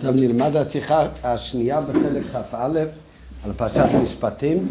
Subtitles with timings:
[0.00, 2.84] טוב, נלמד השיחה השנייה בחלק כ"א
[3.44, 4.68] על פרשת משפטים.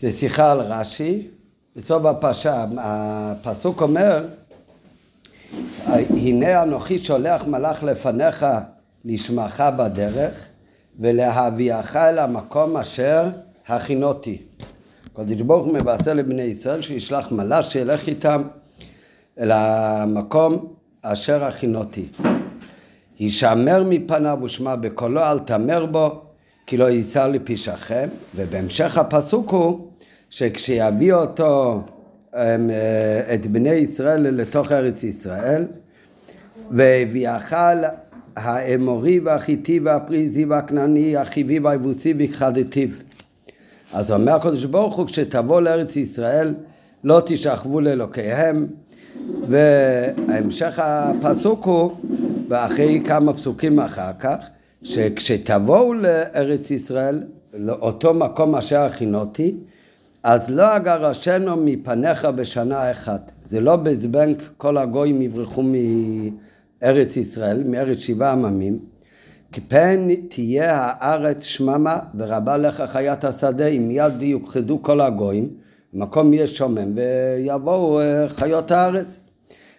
[0.00, 1.28] זו שיחה על רש"י.
[1.76, 4.26] בסוף הפרשה, הפסוק אומר,
[5.86, 8.46] הנה אנוכי שולח מלאך לפניך
[9.04, 10.48] לשמך בדרך
[10.98, 13.28] ולהביאך אל המקום אשר
[13.66, 14.42] הכינותי.
[15.14, 18.42] הקדוש ברוך הוא מבשר לבני ישראל שישלח מלאך שילך איתם
[19.40, 22.08] אל המקום אשר הכינותי.
[23.20, 26.20] הישמר מפניו ושמע בקולו אל תמר בו
[26.66, 29.88] כי לא יישא לפשעכם ובהמשך הפסוק הוא
[30.30, 31.82] שכשיביא אותו
[32.34, 32.56] אה,
[33.34, 35.64] את בני ישראל לתוך ארץ ישראל
[36.70, 37.56] והביאך
[38.36, 42.88] האמורי והחיטי והפריזי והכנעני החיבי והיבוסי וכחדתיו
[43.92, 46.54] אז אומר הקדוש ברוך הוא כשתבוא לארץ ישראל
[47.04, 48.66] לא תשכבו לאלוקיהם
[49.48, 51.92] והמשך הפסוק הוא
[52.48, 54.36] ואחרי כמה פסוקים אחר כך,
[54.82, 57.22] שכשתבואו לארץ ישראל,
[57.54, 59.54] לאותו מקום אשר הכינותי,
[60.22, 63.32] אז לא אגרשנו מפניך בשנה אחת.
[63.44, 65.62] זה לא בזבנק כל הגויים יברחו
[66.82, 68.78] מארץ ישראל, מארץ שבעה עממים.
[69.52, 75.48] כי פן תהיה הארץ שממה ורבה לך חיית השדה, אם מיד יוכחדו כל הגויים,
[75.92, 79.16] מקום יהיה שומם ויבואו אה, חיות הארץ.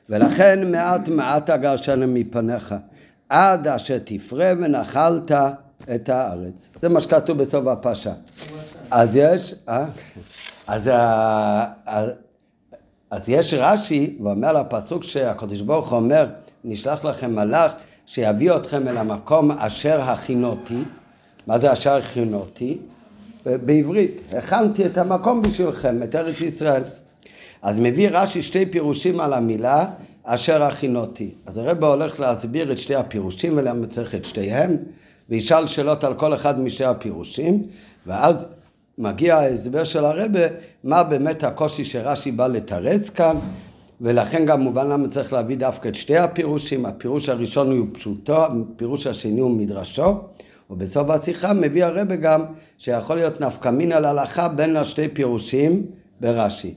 [0.10, 2.76] ולכן מעט מעט אגרשנו מפניך,
[3.30, 5.32] עד אשר תפרה ונחלת
[5.96, 6.68] את הארץ.
[6.82, 8.14] זה מה שכתוב בסוף הפרשה.
[8.92, 9.86] אז יש, אה?
[10.68, 10.90] אז,
[11.86, 12.10] אז,
[13.12, 16.28] אז יש רש"י, ואומר לפסוק שהקדוש ברוך אומר,
[16.64, 17.72] נשלח לכם מלאך
[18.06, 20.84] שיביא אתכם אל המקום אשר הכינותי.
[21.48, 22.78] מה זה אשר הכינותי?
[23.46, 26.84] בעברית, הכנתי את המקום בשבילכם, את ארץ ישראל.
[27.62, 29.86] אז מביא רש"י שתי פירושים על המילה
[30.24, 31.30] אשר הכינותי.
[31.46, 34.78] אז הרב הולך להסביר את שתי הפירושים ולמה צריך את שתיהם,
[35.30, 37.64] וישאל שאלות על כל אחד משתי הפירושים,
[38.08, 38.46] ואז
[38.98, 40.40] מגיע ההסבר של הרבה,
[40.84, 43.38] מה באמת הקושי שרש"י בא לתרץ כאן,
[44.02, 49.08] ולכן גם מובן למה צריך להביא דווקא את שתי הפירושים, הפירוש הראשון הוא פשוטו, הפירוש
[49.08, 50.14] השני הוא מדרשו,
[50.72, 52.46] ובסוף השיחה מביא הרבה גם
[52.78, 55.86] שיכול להיות נפקא מינא להלכה בין השתי פירושים
[56.20, 56.74] ברש"י.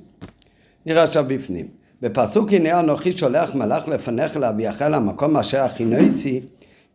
[0.87, 1.69] נראה עכשיו בפנים.
[2.03, 6.41] בפסוק הנה אנוכי שולח מלאך לפניך להביאך למקום אשר הכינותי,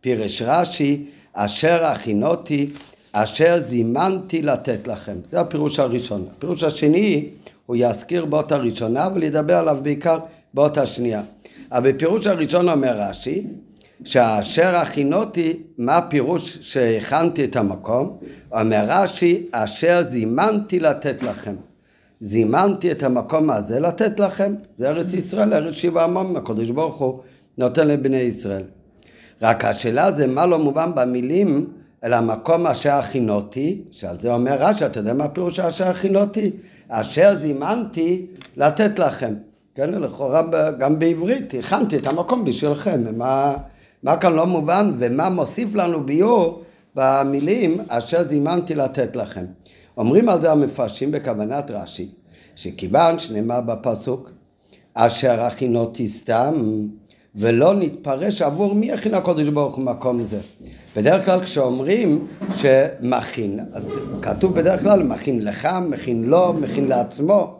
[0.00, 2.70] פירש רש"י, אשר הכינותי,
[3.12, 5.16] אשר זימנתי לתת לכם.
[5.30, 6.26] זה הפירוש הראשון.
[6.36, 7.28] הפירוש השני,
[7.66, 10.18] הוא יזכיר באות הראשונה, אבל ידבר עליו בעיקר
[10.54, 11.22] באות השנייה.
[11.72, 13.46] אבל בפירוש הראשון אומר רש"י,
[14.04, 18.16] שאשר הכינותי, מה הפירוש שהכנתי את המקום?
[18.52, 21.54] אומר רש"י, אשר זימנתי לתת לכם.
[22.20, 24.54] זימנתי את המקום הזה לתת לכם.
[24.76, 27.20] זה ארץ ישראל, ארץ שבעה עמם, הקדוש ברוך הוא
[27.58, 28.62] נותן לבני ישראל.
[29.42, 31.66] רק השאלה זה מה לא מובן במילים
[32.04, 36.50] אל המקום אשר הכינותי, שעל זה אומר רש"י, אתה יודע מה הפירוש אשר הכינותי?
[36.88, 39.34] אשר זימנתי לתת לכם.
[39.74, 40.42] כן, לכאורה
[40.78, 43.18] גם בעברית, הכנתי את המקום בשבילכם.
[43.18, 43.56] מה,
[44.02, 46.62] מה כאן לא מובן ומה מוסיף לנו ביור
[46.94, 49.44] במילים אשר זימנתי לתת לכם.
[49.96, 52.08] אומרים על זה המפרשים בכוונת רש"י,
[52.56, 54.30] שכיוון שנאמר בפסוק,
[54.94, 56.86] אשר הכינותי סתם,
[57.34, 60.38] ולא נתפרש עבור מי הכין הקודש ברוך הוא מקום זה.
[60.96, 63.84] בדרך כלל כשאומרים שמכין, אז
[64.22, 67.58] כתוב בדרך כלל מכין לך, מכין לו, מכין לעצמו.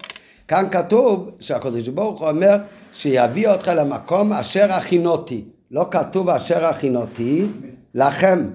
[0.49, 2.56] כאן כתוב שהקודש ברוך הוא אומר
[2.93, 5.45] שיביא אותך למקום אשר הכינותי.
[5.70, 7.47] לא כתוב אשר הכינותי
[7.94, 8.50] לכם.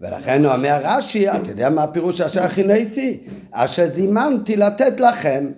[0.00, 3.20] ולכן הוא אומר רש"י, אתה יודע מה הפירוש אשר הכינותי?
[3.50, 5.50] אשר זימנתי לתת לכם.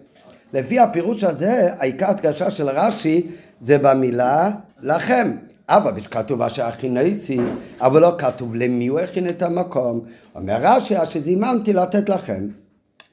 [0.52, 3.26] לפי הפירוש הזה, העיקר הדגשה של רש"י
[3.60, 4.50] זה במילה
[4.82, 5.36] לכם.
[5.68, 7.40] אבל כתוב אשר הכינותי,
[7.80, 10.00] אבל לא כתוב למי הוא הכין את המקום.
[10.34, 12.48] אומר רש"י, אשר זימנתי לתת לכם.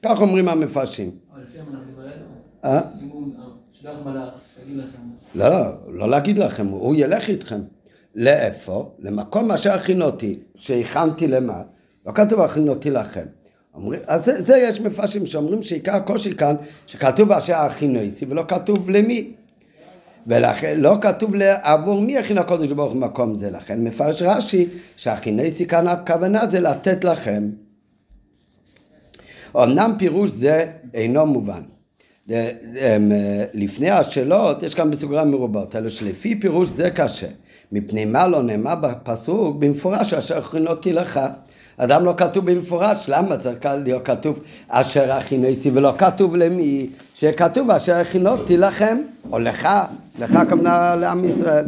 [0.02, 1.10] כך אומרים המפרשים.
[1.32, 2.10] אבל לפי המלאך זה
[2.64, 2.80] אה?
[3.02, 3.26] אם הוא
[3.72, 5.11] שלח מלאך, יגיד לכם.
[5.34, 7.60] לא, לא, לא להגיד לכם, הוא ילך איתכם.
[8.14, 8.90] לאיפה?
[8.98, 11.62] למקום אשר הכינותי, שהכנתי למה?
[12.06, 13.24] לא כתוב הכינותי לכם.
[13.74, 16.56] אומרים, אז זה, זה יש מפרשים שאומרים שעיקר הקושי כאן,
[16.86, 19.32] שכתוב אשר הכינותי ולא כתוב למי.
[20.26, 25.66] ולכן לא כתוב עבור מי הכין הקודש ברוך הוא מקום זה, לכן מפרש רש"י שהכינותי
[25.66, 27.50] כאן הכוונה זה לתת לכם.
[29.56, 31.62] אמנם פירוש זה אינו מובן.
[33.54, 37.26] לפני השאלות יש כאן בסוגריים מרובות, אלא שלפי פירוש זה קשה.
[37.72, 41.20] מפני מה לא נאמר בפסוק במפורש אשר הכינותי לך.
[41.76, 46.86] אדם לא כתוב במפורש, למה צריך להיות כתוב אשר הכינותי ולא כתוב למי?
[47.14, 48.98] שכתוב אשר הכינותי לכם,
[49.32, 49.68] או לך,
[50.18, 51.64] לך כמובן לעם ישראל.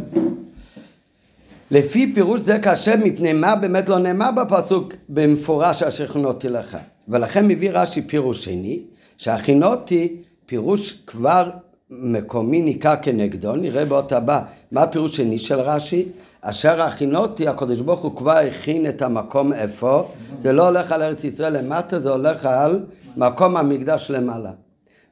[1.71, 6.77] לפי פירוש זה קשה מפני מה באמת לא נאמר בפסוק במפורש אשר הכינותי לך.
[7.07, 8.79] ולכן מביא רש"י פירוש שני,
[9.17, 11.49] שהכינותי פירוש כבר
[11.89, 16.05] מקומי ניכר כנגדו, נראה באות הבא מה הפירוש שני של רש"י,
[16.41, 20.07] אשר הכינותי, הקדוש ברוך הוא כבר הכין את המקום איפה,
[20.41, 22.79] זה לא הולך על ארץ ישראל למטה, זה הולך על
[23.17, 24.51] מקום המקדש למעלה.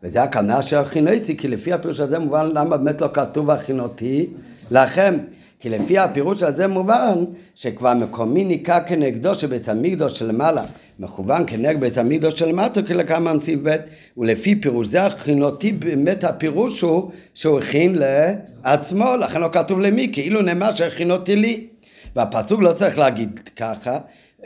[0.03, 4.27] וזה הכוונה של הכינותי, כי לפי הפירוש הזה מובן למה באמת לא כתוב הכינותי
[4.71, 5.17] לכם.
[5.59, 7.23] כי לפי הפירוש הזה מובן
[7.55, 10.63] שכבר מקומי ניכר כנגדו שבית המקדוש שלמעלה
[10.99, 13.75] מכוון כנגד בית המקדוש של מטו כלכמה נציב ב'
[14.17, 20.41] ולפי פירוש זה הכינותי באמת הפירוש הוא שהוא הכין לעצמו לכן לא כתוב למי כאילו
[20.41, 21.67] נאמר שהכינותי לי.
[22.15, 23.97] והפסוק לא צריך להגיד ככה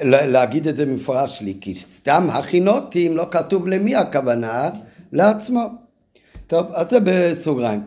[0.04, 4.70] להגיד את זה מפורש לי כי סתם הכינותי אם לא כתוב למי הכוונה
[5.14, 5.68] לעצמו.
[6.48, 7.82] טוב אז זה בסוגריים.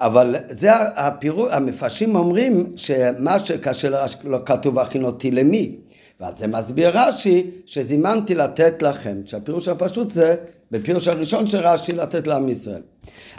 [0.00, 5.76] אבל זה הפירוש, המפרשים אומרים שמה שכאשר לא כתוב הכינותי למי
[6.20, 10.36] ועל זה מסביר רש"י שזימנתי לתת לכם, שהפירוש הפשוט זה
[10.70, 12.82] בפירוש הראשון של רש"י לתת לעם ישראל.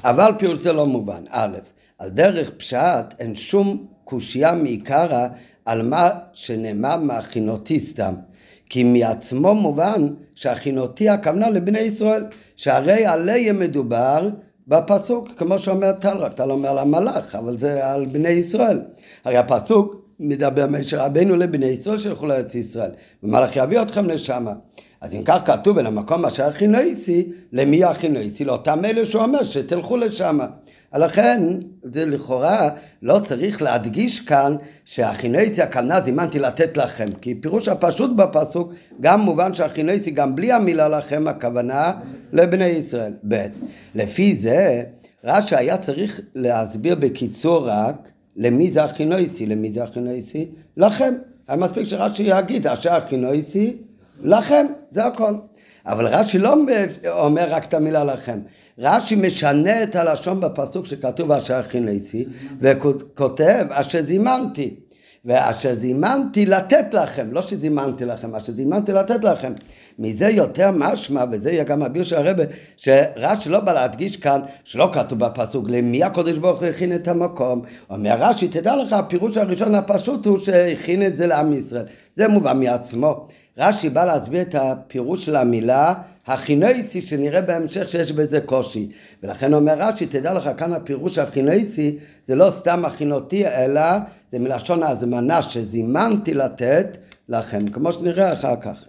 [0.03, 1.23] אבל פירוש זה לא מובן.
[1.29, 1.57] א',
[1.99, 5.27] על דרך פשט אין שום קושייה מעיקרא
[5.65, 8.13] על מה שנאמר מהכינותי סתם.
[8.69, 12.23] כי מעצמו מובן שהכינותי הכוונה לבני ישראל,
[12.55, 14.29] שהרי עליהם מדובר
[14.67, 18.81] בפסוק, כמו שאומר טל, רק טל אומר על המלאך, אבל זה על בני ישראל.
[19.25, 22.91] הרי הפסוק מדבר משה רבנו לבני ישראל שילכו לארץ ישראל,
[23.23, 24.45] ומלאך יביא אתכם לשם.
[25.01, 28.45] אז אם כך כתוב אל המקום אשר הכינויסי, למי הכינויסי?
[28.45, 30.39] לאותם אלה שהוא אומר שתלכו לשם.
[30.95, 31.43] לכן,
[31.83, 32.69] זה לכאורה
[33.01, 34.55] לא צריך להדגיש כאן
[34.85, 40.87] שהכינויסי הכוונה זימנתי לתת לכם, כי פירוש הפשוט בפסוק גם מובן שהכינויסי גם בלי המילה
[40.87, 41.93] לכם הכוונה
[42.33, 43.13] לבני ישראל.
[43.27, 43.45] ב.
[43.95, 44.83] לפי זה
[45.23, 47.95] רש"י היה צריך להסביר בקיצור רק
[48.37, 49.45] למי זה הכינויסי?
[49.45, 50.49] למי זה הכינויסי?
[50.77, 51.13] לכם.
[51.47, 53.77] היה מספיק שרש"י יגיד, אשר הכינויסי,
[54.23, 55.33] לכם, זה הכל.
[55.85, 56.55] אבל רש"י לא
[57.05, 58.39] אומר רק את המילה לכם.
[58.79, 62.25] רש"י משנה את הלשון בפסוק שכתוב אשר הכינויסי,
[62.61, 64.75] וכותב אשר זימנתי.
[65.25, 69.53] ואשר זימנתי לתת לכם, לא שזימנתי לכם, אשר זימנתי לתת לכם.
[69.99, 72.43] מזה יותר משמע, וזה יהיה גם הביר של הרבה,
[72.77, 77.61] שרש"י לא בא להדגיש כאן, שלא כתוב בפסוק, למי הקודש ברוך הוא הכין את המקום.
[77.89, 81.85] אומר רש"י, תדע לך, הפירוש הראשון הפשוט הוא שהכין את זה לעם ישראל.
[82.15, 83.27] זה מובן מעצמו.
[83.57, 85.93] רש"י בא להסביר את הפירוש של המילה
[86.27, 88.89] הכינויצי שנראה בהמשך שיש בזה קושי
[89.23, 93.81] ולכן אומר רש"י תדע לך כאן הפירוש הכינויצי זה לא סתם הכינותי אלא
[94.31, 96.97] זה מלשון ההזמנה שזימנתי לתת
[97.29, 98.83] לכם, כמו שנראה אחר כך.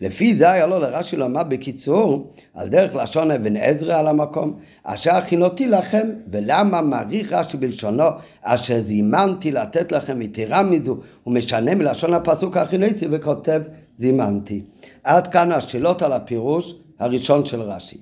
[0.00, 5.14] לפי זה היה לו לרש"י לומר בקיצור, על דרך לשון אבן עזרא על המקום, אשר
[5.14, 8.04] הכינותי לכם, ולמה מעריך רש"י בלשונו,
[8.42, 13.62] אשר זימנתי לתת לכם, יתרה מזו, הוא משנה מלשון הפסוק הכינותי וכותב
[13.96, 14.62] זימנתי.
[15.04, 17.96] עד כאן השאלות על הפירוש הראשון של רש"י.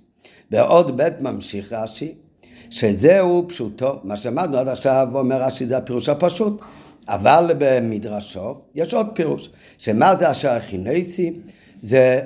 [0.50, 2.14] בעוד ב' ממשיך רש"י,
[2.70, 6.62] שזהו פשוטו, מה שאמרנו עד עכשיו, אומר רש"י זה הפירוש הפשוט.
[7.08, 11.32] אבל במדרשו יש עוד פירוש, שמה זה אשר הכינוסי?
[11.78, 12.20] זה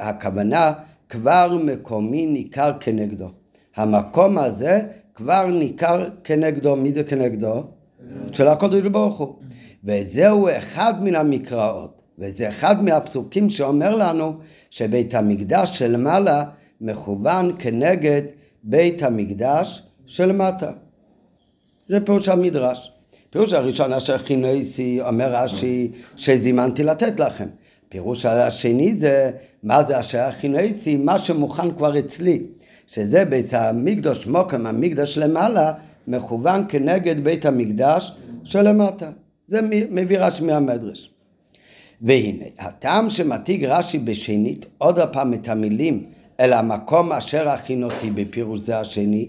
[0.00, 0.72] הכוונה
[1.08, 3.28] כבר מקומי ניכר כנגדו.
[3.76, 4.80] המקום הזה
[5.14, 7.64] כבר ניכר כנגדו, מי זה כנגדו?
[8.32, 9.34] של הקודש ברוך הוא.
[9.84, 14.38] וזהו אחד מן המקראות, וזה אחד מהפסוקים שאומר לנו
[14.70, 16.44] שבית המקדש של מעלה
[16.80, 18.22] מכוון כנגד
[18.62, 20.72] בית המקדש של מטה.
[21.88, 22.97] זה פירוש המדרש.
[23.30, 27.48] פירוש הראשון אשר חינויסי אומר רש"י שזימנתי לתת לכם.
[27.88, 29.30] פירוש השני זה
[29.62, 32.42] מה זה אשר חינויסי מה שמוכן כבר אצלי.
[32.86, 35.72] שזה בית המקדוש מוקם המקדש למעלה
[36.08, 38.12] מכוון כנגד בית המקדש
[38.44, 39.10] שלמטה.
[39.46, 41.10] זה מביא רש"י מהמדרש.
[42.02, 46.06] והנה הטעם שמתיג רש"י בשנית עוד הפעם את המילים
[46.40, 49.28] אל המקום אשר הכינותי בפירוש זה השני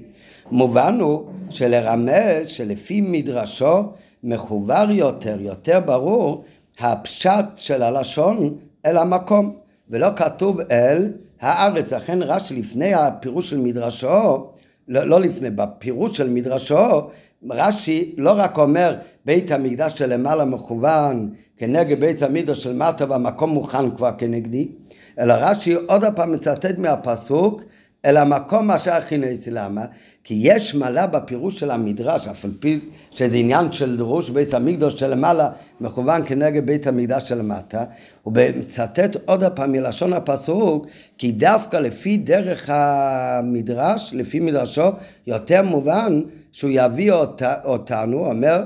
[0.51, 3.83] מובן הוא שלרמז שלפי מדרשו
[4.23, 6.43] מחובר יותר, יותר ברור,
[6.79, 9.55] הפשט של הלשון אל המקום,
[9.89, 11.93] ולא כתוב אל הארץ.
[11.93, 14.47] לכן רש"י לפני הפירוש של מדרשו,
[14.87, 17.07] לא, לא לפני, בפירוש של מדרשו,
[17.49, 23.95] רש"י לא רק אומר בית המקדש שלמעלה מכוון כנגד בית המקדש של מטה והמקום מוכן
[23.95, 24.67] כבר כנגדי,
[25.19, 27.61] אלא רש"י עוד פעם מצטט מהפסוק
[28.05, 29.47] אל המקום אשר הכינס.
[29.51, 29.85] למה?
[30.23, 32.79] כי יש מעלה בפירוש של המדרש, אף על פי
[33.11, 35.49] שזה עניין של דרוש בית המקדוש שלמעלה
[35.81, 37.83] מכוון כנגד בית המקדש שלמטה,
[38.23, 40.85] הוא מצטט עוד פעם מלשון הפסוק,
[41.17, 44.89] כי דווקא לפי דרך המדרש, לפי מדרשו,
[45.27, 48.63] יותר מובן שהוא יביא אות, אותנו, אומר,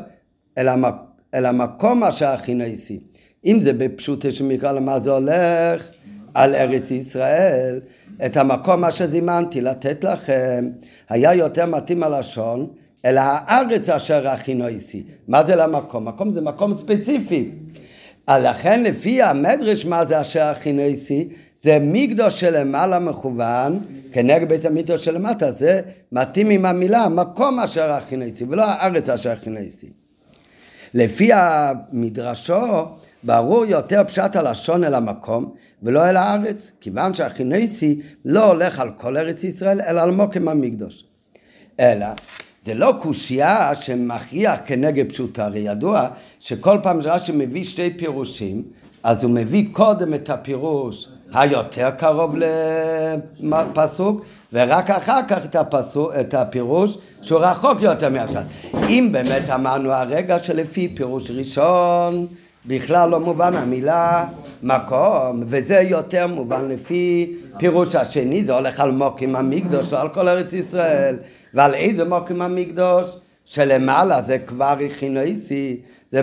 [0.58, 0.96] אל המק...
[1.34, 3.00] אל המקום אשר הכינויסי.
[3.46, 5.92] אם זה בפשוטו של מקרא למה זה הולך?
[6.34, 7.80] על ארץ ישראל,
[8.26, 10.70] את המקום אשר זימנתי לתת לכם,
[11.10, 12.68] היה יותר מתאים הלשון,
[13.06, 15.04] אלא הארץ אשר הכינויסי.
[15.28, 16.08] מה זה למקום?
[16.08, 17.52] מקום זה מקום ספציפי.
[18.30, 21.30] לכן לפי המדרש מה זה אשר הכינויסי?
[21.62, 23.80] זה מקדוש שלמעלה מכוון
[24.12, 29.90] כנגד בית המקדוש שלמטה, זה מתאים עם המילה מקום אשר הכינויסי ולא הארץ אשר הכינויסי.
[30.94, 32.86] לפי המדרשו
[33.24, 35.54] ברור יותר פשט הלשון אל המקום
[35.84, 41.04] ולא אל הארץ, כיוון שהכינויסי לא הולך על כל ארץ ישראל אלא על מוקם המקדוש.
[41.80, 42.06] אלא
[42.66, 46.08] זה לא קושייה שמכריח כנגד פשוטו, הרי ידוע
[46.40, 48.64] שכל פעם שרש"י מביא שתי פירושים,
[49.04, 52.36] אז הוא מביא קודם את הפירוש היותר קרוב
[53.40, 58.44] לפסוק, ורק אחר כך את, הפסוק, את הפירוש שהוא רחוק יותר מהפשט.
[58.74, 62.28] אם באמת אמרנו הרגע שלפי פירוש ראשון
[62.66, 64.26] בכלל לא מובן המילה
[64.64, 70.28] מקום, וזה יותר מובן לפי פירוש השני, זה הולך על מוקים המקדוש, לא על כל
[70.28, 71.16] ארץ ישראל.
[71.54, 73.18] ועל איזה מוקים המקדוש?
[73.46, 76.22] שלמעלה זה כבר הכינויסי, זה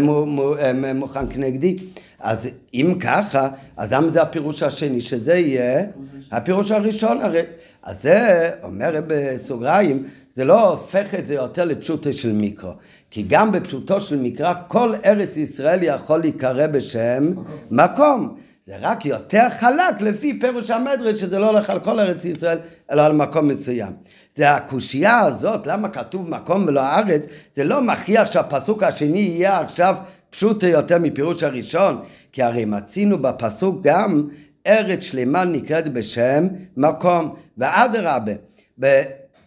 [0.61, 1.77] אה, מוכן כנגדי.
[2.21, 5.01] אז אם ככה, אז למה זה הפירוש השני?
[5.01, 5.85] שזה יהיה
[6.33, 7.43] הפירוש הראשון הרי.
[7.83, 10.05] אז זה אומר בסוגריים,
[10.41, 12.71] זה לא הופך את זה יותר לפשוטו של מיקרו.
[13.11, 17.31] כי גם בפשוטו של מקרא, כל ארץ ישראל יכול להיקרא בשם
[17.71, 18.37] מקום.
[18.67, 22.59] זה רק יותר חלק לפי פירוש המדרש שזה לא הולך על כל ארץ ישראל,
[22.91, 23.93] אלא על מקום מסוים.
[24.35, 29.97] זה הקושייה הזאת, למה כתוב מקום ולא הארץ, זה לא מכריח שהפסוק השני יהיה עכשיו
[30.31, 34.29] פשוט יותר מפירוש הראשון, כי הרי מצינו בפסוק גם
[34.67, 38.33] ארץ שלמה נקראת בשם מקום, ואדרבה,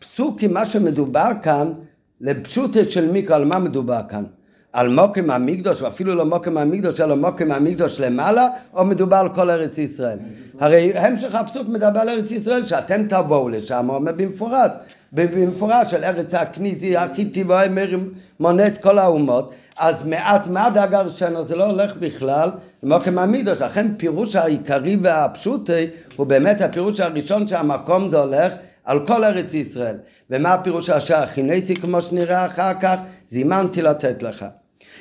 [0.04, 1.74] בפסוקים מה שמדובר כאן,
[2.22, 4.24] לפשוטת של מיקרו, על מה מדובר כאן?
[4.74, 9.50] על מוקם המקדוש, ואפילו לא מוקם המקדוש, אלא מוקם המקדוש למעלה, או מדובר על כל
[9.50, 10.18] ארץ ישראל?
[10.60, 14.72] הרי המשך הפסוק מדבר על ארץ ישראל, שאתם תבואו לשם, הוא אומר במפורש,
[15.14, 17.90] במפורש של ארץ הכניסי, החיטי והאמר
[18.40, 22.50] מונה את כל האומות, אז מעט מעט הגר שנו, זה לא הולך בכלל
[22.84, 28.54] למוקם המקדוש, לכן פירוש העיקרי והפשוטי הוא באמת הפירוש הראשון שהמקום זה הולך
[28.84, 29.98] על כל ארץ ישראל.
[30.30, 33.00] ומה הפירוש אשר הכינתי כמו שנראה אחר כך,
[33.30, 34.46] זימנתי לתת לך.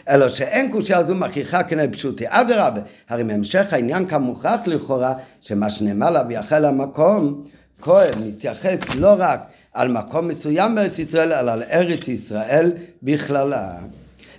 [0.08, 2.24] אלא שאין קושייה זו מכריחה כנראה פשוטי.
[2.28, 7.44] אדרבה, הרי מהמשך העניין כאן מוכרח לכאורה שמה שנאמר לה ויחל המקום,
[7.80, 9.40] כהן מתייחס לא רק
[9.72, 12.72] על מקום מסוים בארץ ישראל, אלא על ארץ ישראל
[13.02, 13.72] בכללה.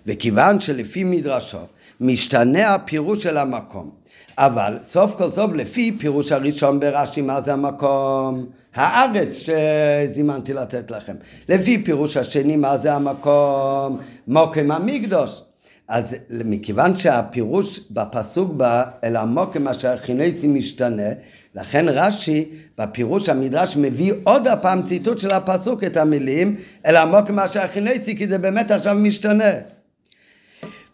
[0.05, 1.57] וכיוון שלפי מדרשו
[2.01, 3.91] משתנה הפירוש של המקום,
[4.37, 8.45] אבל סוף כל סוף לפי פירוש הראשון ברש"י מה זה המקום?
[8.75, 11.15] הארץ שזימנתי לתת לכם.
[11.49, 13.99] לפי פירוש השני מה זה המקום?
[14.27, 15.41] מוקם המקדוש.
[15.87, 21.09] אז מכיוון שהפירוש בפסוק בא אל המוקם אשר חינצי משתנה,
[21.55, 27.67] לכן רש"י בפירוש המדרש מביא עוד הפעם ציטוט של הפסוק את המילים אל המוקם אשר
[27.67, 29.72] חינצי כי זה באמת עכשיו משתנה.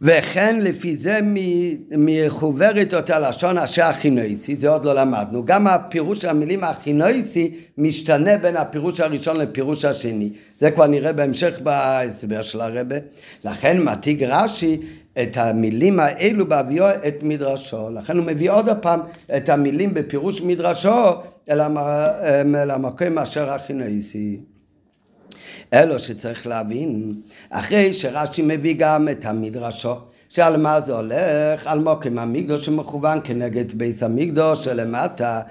[0.01, 1.19] וכן לפי זה
[1.97, 5.45] מחוברת אותה לשון אשר הכינויסי, זה עוד לא למדנו.
[5.45, 10.29] גם הפירוש של המילים הכינויסי משתנה בין הפירוש הראשון לפירוש השני.
[10.57, 12.95] זה כבר נראה בהמשך בהסבר של הרבה.
[13.43, 14.77] לכן מתיג רש"י
[15.21, 17.89] את המילים האלו בהביאו את מדרשו.
[17.89, 18.99] לכן הוא מביא עוד פעם
[19.37, 21.05] את המילים בפירוש מדרשו
[21.49, 21.59] אל
[22.71, 24.39] המקום אשר הכינויסי.
[25.73, 27.13] אלו שצריך להבין,
[27.49, 29.95] אחרי שרש"י מביא גם את המדרשו,
[30.29, 31.67] שעל מה זה הולך?
[31.67, 35.41] על מוקם המקדוש שמכוון כנגד בית המקדוש שלמטה,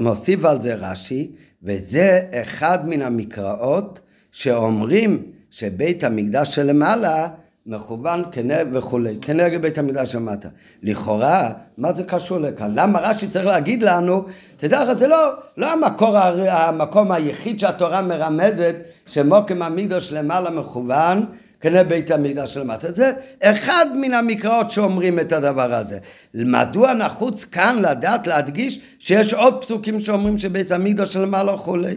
[0.00, 1.30] מוסיף על זה רש"י,
[1.62, 4.00] וזה אחד מן המקראות
[4.32, 7.28] שאומרים שבית המקדש שלמעלה
[7.66, 10.48] מכוון כנגד וכולי, כנגד בית המקדש שלמטה.
[10.82, 12.70] לכאורה, מה זה קשור לכאן?
[12.74, 14.24] למה רש"י צריך להגיד לנו,
[14.56, 16.16] תדע לך, זה לא, לא המקור,
[16.48, 18.74] המקום היחיד שהתורה מרמזת
[19.06, 21.24] שמוקם המקדוש למעלה מכוון
[21.60, 22.92] כנגד בית המקדש למטה.
[22.92, 25.98] זה אחד מן המקראות שאומרים את הדבר הזה.
[26.34, 31.94] מדוע נחוץ כאן לדעת, להדגיש, שיש עוד פסוקים שאומרים שבית המקדש למעלה וכולי?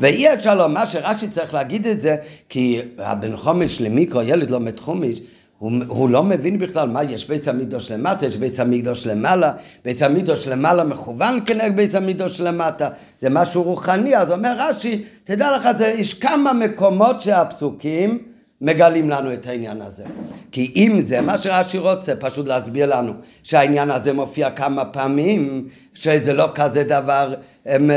[0.00, 2.16] ואי אפשר לומר שרש"י צריך להגיד את זה,
[2.48, 5.20] כי הבן חומש למיקרו, ילד לומד חומש,
[5.60, 9.52] הוא, הוא לא מבין בכלל מה יש בית המקדוש למטה, יש בית המקדוש למעלה,
[9.84, 12.88] בית המקדוש למעלה מכוון כנגד בית המקדוש למטה,
[13.18, 18.18] זה משהו רוחני, אז אומר רש"י, תדע לך, זה, יש כמה מקומות שהפסוקים
[18.60, 20.04] מגלים לנו את העניין הזה.
[20.52, 23.12] כי אם זה מה שרש"י רוצה, פשוט להסביר לנו
[23.42, 27.34] שהעניין הזה מופיע כמה פעמים, שזה לא כזה דבר
[27.66, 27.90] הם,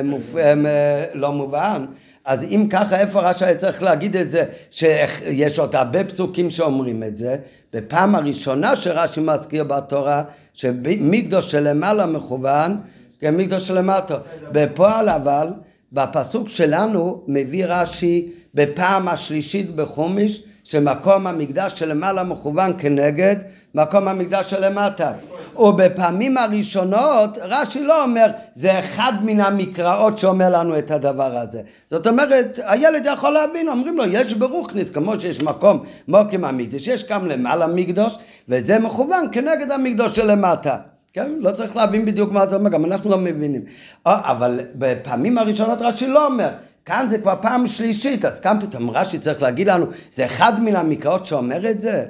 [0.00, 0.66] הם, הם,
[1.14, 1.84] לא מובן,
[2.30, 7.02] אז אם ככה, איפה רש"י היה צריך להגיד את זה, שיש עוד הרבה פסוקים שאומרים
[7.02, 7.36] את זה?
[7.72, 10.22] בפעם הראשונה שרש"י מזכיר בתורה,
[10.54, 12.76] שמקדוש שלמעלה מכוון,
[13.20, 14.18] כן, מקדוש שלמטה.
[14.52, 15.48] בפועל אבל,
[15.92, 23.36] בפסוק שלנו מביא רש"י בפעם השלישית בחומיש, שמקום המקדש שלמעלה מכוון כנגד
[23.74, 25.12] מקום המקדש שלמטה.
[25.56, 31.60] ובפעמים הראשונות רש"י לא אומר זה אחד מן המקראות שאומר לנו את הדבר הזה.
[31.90, 37.08] זאת אומרת הילד יכול להבין אומרים לו יש ברוכניס כמו שיש מקום מוקים המקדש יש
[37.08, 40.76] גם למעלה מקדוש וזה מכוון כנגד המקדוש שלמטה.
[41.12, 41.32] כן?
[41.38, 43.62] לא צריך להבין בדיוק מה זה אומר, גם אנחנו לא מבינים.
[44.06, 46.48] אבל בפעמים הראשונות רש"י לא אומר,
[46.84, 50.76] כאן זה כבר פעם שלישית, אז כאן פתאום רש"י צריך להגיד לנו, זה אחד מן
[50.76, 52.04] המקראות שאומר את זה?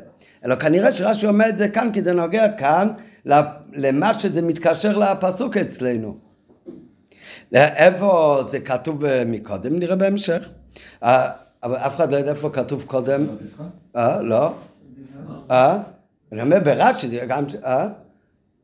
[0.44, 2.88] אלא כנראה שרש"י אומר את זה כאן, כי זה נוגע כאן
[3.75, 6.16] למה שזה מתקשר לפסוק אצלנו.
[7.54, 9.78] איפה זה כתוב מקודם?
[9.78, 10.49] נראה בהמשך.
[11.02, 11.30] אה,
[11.62, 13.26] אבל אף אחד לא יודע איפה כתוב קודם.
[13.97, 14.52] אה, לא.
[15.50, 15.78] אה?
[16.32, 17.44] אני אומר ברש"י, זה גם...
[17.64, 17.88] אה?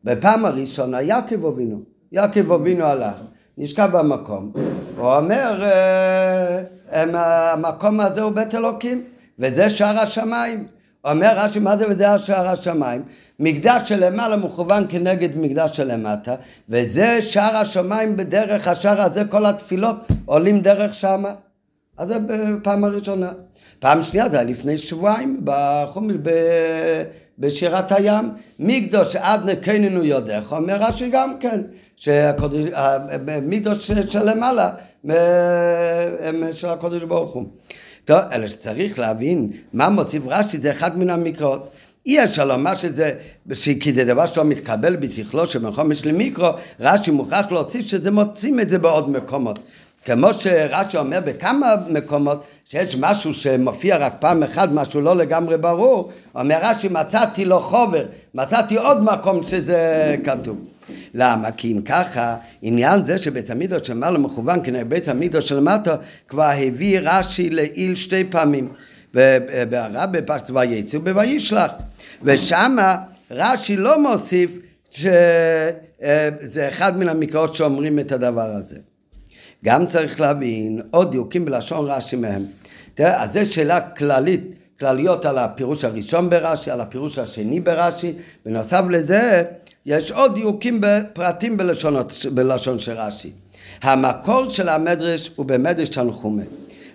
[0.04, 1.80] בפעם הראשונה יעקב אבינו.
[2.12, 3.14] יעקב אבינו הלך.
[3.58, 4.52] נשכב במקום.
[4.96, 6.62] הוא אומר, אה,
[7.52, 9.04] המקום הזה הוא בית אלוקים,
[9.38, 10.66] וזה שער השמיים.
[11.06, 13.02] אומר רש"י, מה זה וזה שער השמיים?
[13.40, 16.34] מקדש שלמעלה מכוון כנגד מקדש שלמטה,
[16.68, 21.34] וזה שער השמיים בדרך השער הזה, כל התפילות עולים דרך שמה.
[21.98, 23.32] אז זה בפעם הראשונה.
[23.78, 26.14] פעם שנייה זה היה לפני שבועיים, בחומר,
[27.38, 31.60] בשירת הים, מקדוש עד נקננו יודך, אומר רש"י גם כן,
[31.96, 34.70] שמקדוש שלמעלה
[36.52, 37.44] של הקודש ברוך הוא.
[38.06, 41.70] טוב, אלא שצריך להבין מה מוסיף רש"י זה אחד מן המקרות.
[42.06, 43.10] אי אפשר לומר שזה,
[43.80, 46.48] כי זה דבר שלא מתקבל בשכלו שבחומש למיקרו,
[46.80, 49.58] רש"י מוכרח להוסיף שזה מוצאים את זה בעוד מקומות.
[50.04, 56.10] כמו שרש"י אומר בכמה מקומות שיש משהו שמופיע רק פעם אחת, משהו לא לגמרי ברור,
[56.34, 60.56] אומר רש"י מצאתי לו חובר, מצאתי עוד מקום שזה כתוב.
[61.14, 61.52] למה?
[61.52, 65.96] כי אם ככה, עניין זה שבית המקדוש של מעלה מכוון כנגד בית המקדוש של מטה
[66.28, 68.68] כבר הביא רש"י לעיל שתי פעמים.
[69.68, 71.72] בהרב בפרשת וייצאו בוישלח.
[72.22, 72.96] ושמה
[73.30, 74.58] רש"י לא מוסיף
[74.90, 78.76] שזה אחד מן המקראות שאומרים את הדבר הזה.
[79.64, 82.44] גם צריך להבין עוד דיוקים בלשון רש"י מהם.
[82.94, 88.12] תראה, אז זו שאלה כללית, כלליות על הפירוש הראשון ברש"י, על הפירוש השני ברש"י,
[88.46, 89.42] בנוסף לזה
[89.86, 93.30] יש עוד דיוקים בפרטים בלשונות, בלשון של רש"י.
[93.82, 96.42] המקור של המדרש הוא במדרש תנחומה.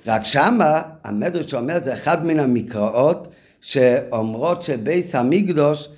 [0.08, 3.28] רק שמה המדרש אומר זה אחד מן המקראות
[3.62, 5.90] שאומרות שבית המקדוש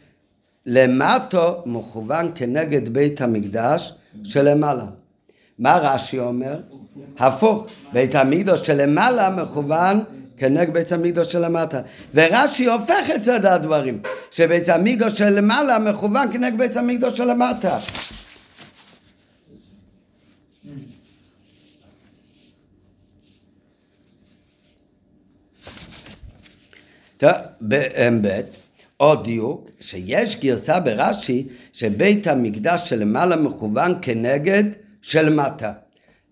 [0.65, 4.85] למטו מכוון כנגד בית המקדש שלמעלה.
[5.59, 6.59] מה רש"י אומר?
[7.19, 10.03] הפוך, בית המקדוש שלמעלה מכוון
[10.43, 11.81] כנגד בית המקדוש שלמטה.
[12.13, 14.01] ורש"י הופך את צד הדברים,
[14.31, 17.79] שבית המקדוש שלמעלה מכוון כנגד בית המקדוש שלמטה.
[27.17, 28.45] טוב, באמת,
[28.97, 34.63] עוד דיוק, שיש גרסה ברש"י שבית המקדש שלמעלה מכוון כנגד
[35.01, 35.73] של מטה.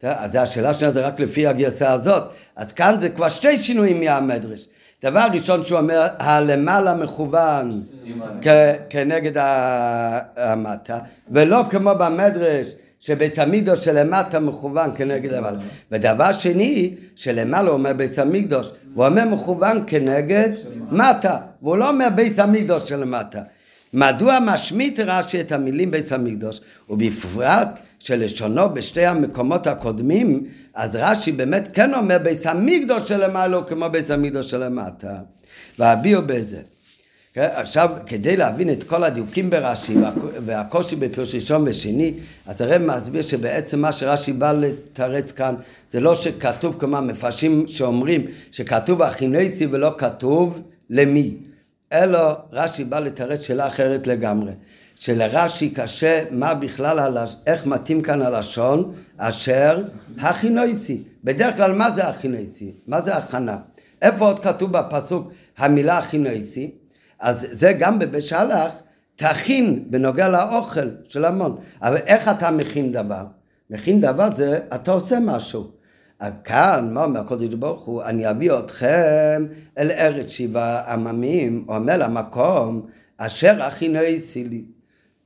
[0.03, 2.23] אז השאלה שלה זה רק לפי הגרסה הזאת.
[2.55, 4.67] אז כאן זה כבר שתי שינויים מהמדרש.
[5.03, 7.83] דבר ראשון שהוא אומר, הלמעלה מכוון
[8.89, 9.31] כנגד
[10.37, 10.99] המטה,
[11.31, 12.67] ולא כמו במדרש
[12.99, 15.57] שבית המקדוש שלמטה מכוון כנגד למעלה.
[15.91, 20.49] ודבר שני, שלמעלה אומר בית המקדוש, הוא אומר מכוון כנגד
[20.91, 23.41] מטה, והוא לא אומר בית המקדוש שלמטה.
[23.93, 27.67] מדוע משמיט רש"י את המילים בית המקדוש, ובפרט
[28.03, 34.11] שלשונו בשתי המקומות הקודמים, אז רש"י באמת כן אומר בית המקדוש שלמעלה הוא כמו בית
[34.11, 35.17] המקדוש שלמטה.
[35.79, 36.61] והביאו בזה.
[37.33, 37.47] כן?
[37.53, 39.95] עכשיו, כדי להבין את כל הדיוקים ברש"י
[40.45, 42.13] והקושי בפירוש ראשון ושני,
[42.45, 45.55] אז הרב מסביר שבעצם מה שרש"י בא לתרץ כאן,
[45.91, 51.35] זה לא שכתוב כמו המפרשים שאומרים שכתוב החינצי ולא כתוב למי,
[51.93, 52.19] אלא
[52.51, 54.51] רש"י בא לתרץ שאלה אחרת לגמרי.
[55.01, 59.83] שלרש"י קשה מה בכלל, איך מתאים כאן הלשון, אשר
[60.19, 61.03] הכינויסי.
[61.23, 62.73] בדרך כלל מה זה הכינויסי?
[62.87, 63.57] מה זה הכנה?
[64.01, 66.71] איפה עוד כתוב בפסוק המילה הכינויסי?
[67.19, 68.71] אז זה גם בבשלח,
[69.15, 71.57] תכין בנוגע לאוכל של המון.
[71.81, 73.25] אבל איך אתה מכין דבר?
[73.69, 75.71] מכין דבר זה, אתה עושה משהו.
[76.43, 78.03] כאן, מה אומר הקודש ברוך הוא?
[78.03, 79.45] אני אביא אתכם
[79.77, 82.85] אל ארץ שבעה עממים, או אומר למקום,
[83.17, 84.63] אשר הכינויסי לי.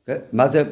[0.08, 0.18] כן?
[0.34, 0.64] מה זה?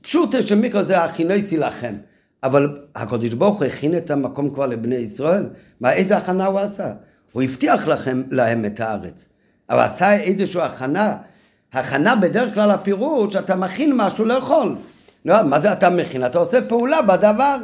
[0.00, 1.94] פשוט שמיקרו זה הכינויצי לכם.
[2.42, 5.46] אבל הקדוש ברוך הוא הכין את המקום כבר לבני ישראל.
[5.80, 6.92] מה, איזה הכנה הוא עשה?
[7.32, 9.28] הוא הבטיח לכם, להם את הארץ.
[9.70, 11.16] אבל עשה איזושהי הכנה.
[11.72, 14.76] הכנה בדרך כלל הפירוש, אתה מכין משהו לאכול.
[15.24, 16.26] לא, מה זה אתה מכין?
[16.26, 17.56] אתה עושה פעולה בדבר.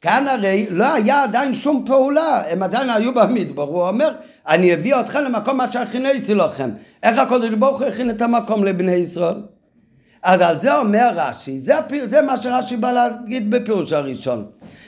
[0.00, 4.12] כאן הרי לא היה עדיין שום פעולה, הם עדיין היו במדבר, הוא אומר,
[4.48, 6.70] אני אביא אתכם למקום מה שהכינתי לכם.
[7.02, 9.36] איך הקדוש ברוך הוא הכין את המקום לבני ישראל?
[10.26, 11.74] אז על זה אומר רש"י, זה,
[12.08, 14.46] זה מה שרש"י בא להגיד בפירוש הראשון,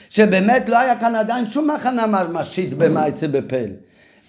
[0.09, 3.69] שבאמת לא היה כאן עדיין שום הכנה ממשית במעשה בפל.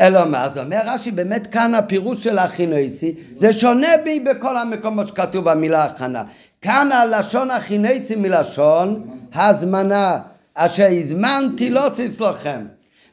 [0.00, 5.06] אלא מה, אז אומר רש"י, באמת כאן הפירוש של הכינויצי, זה שונה בי בכל המקומות
[5.08, 6.22] שכתוב במילה הכנה.
[6.60, 9.02] כאן הלשון הכינויצי מלשון
[9.34, 10.18] הזמנה,
[10.54, 12.60] אשר הזמנתי לא לכם.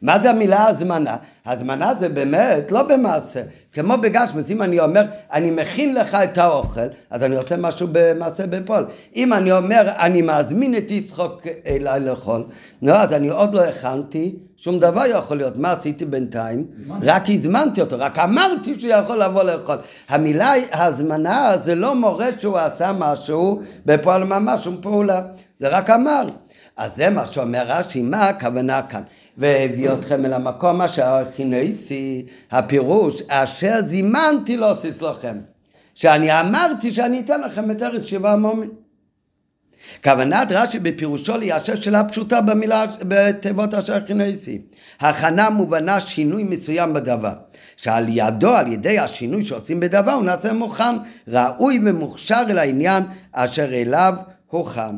[0.01, 1.15] מה זה המילה הזמנה?
[1.45, 3.41] הזמנה זה באמת לא במעשה.
[3.73, 8.47] כמו בגשמס, אם אני אומר, אני מכין לך את האוכל, אז אני עושה משהו במעשה
[8.47, 8.85] בפועל.
[9.15, 12.43] אם אני אומר, אני מזמין את יצחוק אליי לאכול,
[12.81, 15.57] נו, אז אני עוד לא הכנתי, שום דבר יכול להיות.
[15.57, 16.65] מה עשיתי בינתיים?
[17.01, 19.77] רק הזמנתי אותו, רק אמרתי שהוא יכול לבוא לאכול.
[20.09, 25.21] המילה הזמנה זה לא מורה שהוא עשה משהו בפועל ממש, שום פעולה.
[25.57, 26.27] זה רק אמר.
[26.77, 29.01] אז זה מה שאומר רש"י, מה הכוונה כאן?
[29.37, 35.37] והביא אתכם אל המקום אשר הכינויסי, הפירוש, אשר זימנתי להוסיף לכם.
[35.95, 38.69] שאני אמרתי שאני אתן לכם את ארץ שבעה מומים.
[40.03, 44.61] כוונת רש"י בפירושו ליישב שאלה פשוטה במילה, בתיבות אשר הכינויסי.
[44.99, 47.33] הכנה מובנה שינוי מסוים בדבר.
[47.77, 50.95] שעל ידו, על ידי השינוי שעושים בדבר, הוא נעשה מוכן,
[51.27, 54.13] ראוי ומוכשר אל העניין אשר אליו
[54.47, 54.95] הוכן.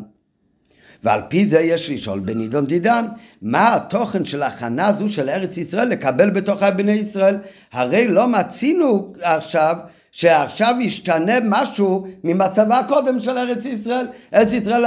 [1.04, 3.06] ועל פי זה יש לשאול בנידון דידן,
[3.42, 7.38] מה התוכן של הכנה זו של ארץ ישראל לקבל בתוך בני ישראל?
[7.74, 9.76] הרי לא מצינו עכשיו
[10.12, 14.08] שעכשיו ישתנה משהו ממצבה הקודם של ארץ ישראל.
[14.34, 14.84] ארץ ישראל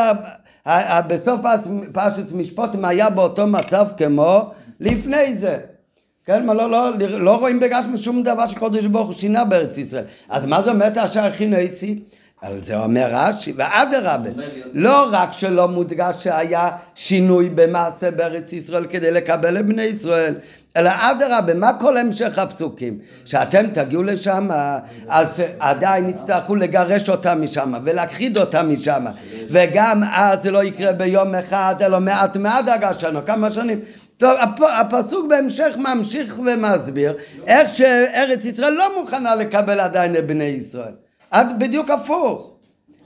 [1.06, 1.40] בסוף
[1.92, 5.58] פרשת משפוטים היה באותו מצב כמו לפני זה.
[6.24, 10.04] כן, מה לא, לא, לא רואים בגשמי שום דבר שקודש ברוך הוא שינה בארץ ישראל.
[10.28, 12.02] אז מה זה אומר אשר הכינו עצי?
[12.42, 14.30] על זה אומר רש"י, ואדרבה,
[14.72, 20.34] לא רק שלא מודגש שהיה שינוי במעשה בארץ ישראל כדי לקבל את בני ישראל,
[20.76, 22.98] אלא אדרבה, מה כל המשך הפסוקים?
[23.24, 24.48] שאתם תגיעו לשם,
[25.08, 29.04] אז עדיין יצטרכו לגרש אותם משם ולהכחיד אותם משם,
[29.48, 33.80] וגם אז זה לא יקרה ביום אחד, אלא מעט מעט הגשנו, כמה שנים.
[34.16, 34.38] טוב,
[34.80, 40.92] הפסוק בהמשך ממשיך ומסביר איך שארץ ישראל לא מוכנה לקבל עדיין את בני ישראל.
[41.32, 42.52] אז בדיוק הפוך.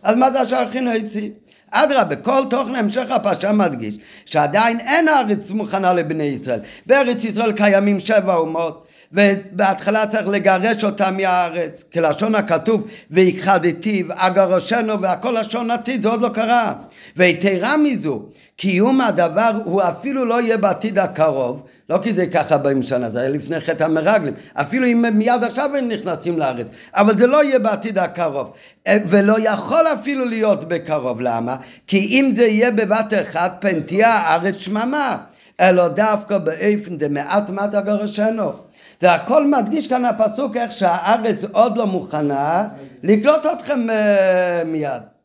[0.02, 1.30] אז מה זה השער חינוכי?
[1.70, 6.60] אדרבה, כל תוכן המשך הפרשה מדגיש שעדיין אין הארץ מוכנה לבני ישראל.
[6.86, 15.36] בארץ ישראל קיימים שבע אומות ובהתחלה צריך לגרש אותם מהארץ, כלשון הכתוב, והכחדתי ואגרשנו והכל
[15.40, 16.72] לשון עתיד, זה עוד לא קרה.
[17.16, 18.22] ויתרה מזו,
[18.56, 23.20] קיום הדבר הוא אפילו לא יהיה בעתיד הקרוב, לא כי זה ככה באים שנה, זה
[23.20, 27.58] היה לפני חטא המרגלים, אפילו אם מיד עכשיו הם נכנסים לארץ, אבל זה לא יהיה
[27.58, 28.52] בעתיד הקרוב,
[28.88, 31.56] ולא יכול אפילו להיות בקרוב, למה?
[31.86, 35.16] כי אם זה יהיה בבת אחת, פן תהיה הארץ שממה,
[35.60, 38.52] אלא דווקא באיפן דמעט מעט אגרשנו.
[39.00, 42.68] זה הכל מדגיש כאן הפסוק איך שהארץ עוד לא מוכנה
[43.02, 45.15] לקלוט אתכם uh, מיד.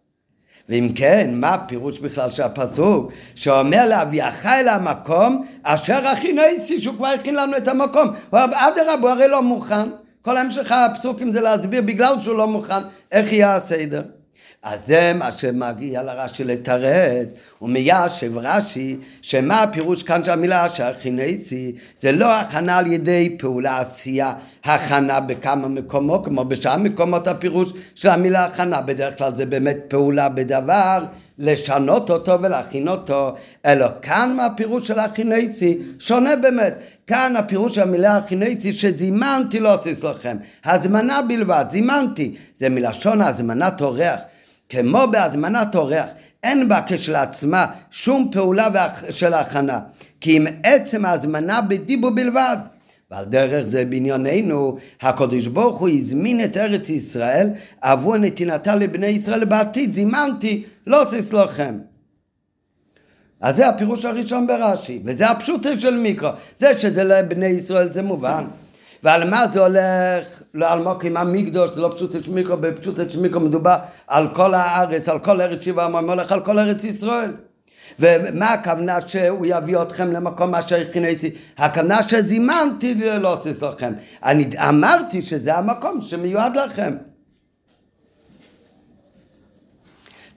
[0.69, 6.95] ואם כן, מה הפירוש בכלל של הפסוק שאומר להביאך אל המקום אשר הכי נעשי שהוא
[6.95, 8.07] כבר הכין לנו את המקום.
[8.31, 9.89] אדרבה, הוא הרי לא מוכן.
[10.21, 14.01] כל המשך הפסוקים זה להסביר בגלל שהוא לא מוכן איך יהיה הסדר.
[14.63, 22.11] אז זה מה שמגיע לרש"י לתרץ, ומיישב רש"י, שמה הפירוש כאן של המילה שהכינסי, זה
[22.11, 28.45] לא הכנה על ידי פעולה עשייה, הכנה בכמה מקומות, כמו בשאר מקומות הפירוש של המילה
[28.45, 31.05] הכנה, בדרך כלל זה באמת פעולה בדבר,
[31.39, 36.73] לשנות אותו ולהכין אותו, אלא כאן מהפירוש של הכינסי, שונה באמת.
[37.07, 43.81] כאן הפירוש של המילה הכינסי שזימנתי לא עשיתי לכם, הזמנה בלבד, זימנתי, זה מלשון הזמנת
[43.81, 44.19] אורח.
[44.71, 46.07] כמו בהזמנת אורח,
[46.43, 48.67] אין בה כשלעצמה שום פעולה
[49.09, 49.79] של הכנה,
[50.21, 52.57] כי אם עצם ההזמנה בדיבו בלבד.
[53.11, 57.49] ועל דרך זה בענייננו, הקדוש ברוך הוא הזמין את ארץ ישראל
[57.81, 61.77] עבור נתינתה לבני ישראל בעתיד, זימנתי, לא לכם.
[63.41, 66.29] אז זה הפירוש הראשון ברש"י, וזה הפשוט של מיקרו.
[66.59, 68.45] זה שזה לבני ישראל זה מובן.
[69.03, 70.40] ועל מה זה הולך?
[70.53, 73.75] לא על מוקים המקדוש, זה לא פשוט את שמיקו, בפשוט את שמיקו מדובר
[74.07, 77.31] על כל הארץ, על כל ארץ שבעה, מה הולך על כל ארץ ישראל.
[77.99, 81.31] ומה הכוונה שהוא יביא אתכם למקום אשר הכינתי?
[81.57, 83.93] הכוונה שזימנתי להוסיף לכם.
[84.23, 86.95] אני אמרתי שזה המקום שמיועד לכם.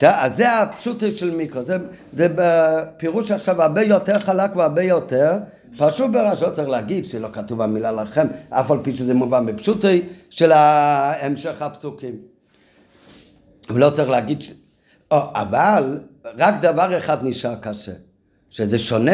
[0.02, 1.76] אז זה הפשוט של מיקרו, זה,
[2.16, 5.32] זה בפירוש עכשיו הרבה יותר חלק והרבה יותר
[5.76, 6.10] פשוט
[6.42, 11.62] לא צריך להגיד שלא כתוב המילה לכם, אף על פי שזה מובן בפשוטי של המשך
[11.62, 12.14] הפסוקים.
[13.70, 14.52] ולא צריך להגיד, ש...
[15.10, 17.92] או, אבל רק דבר אחד נשאר קשה,
[18.50, 19.12] שזה שונה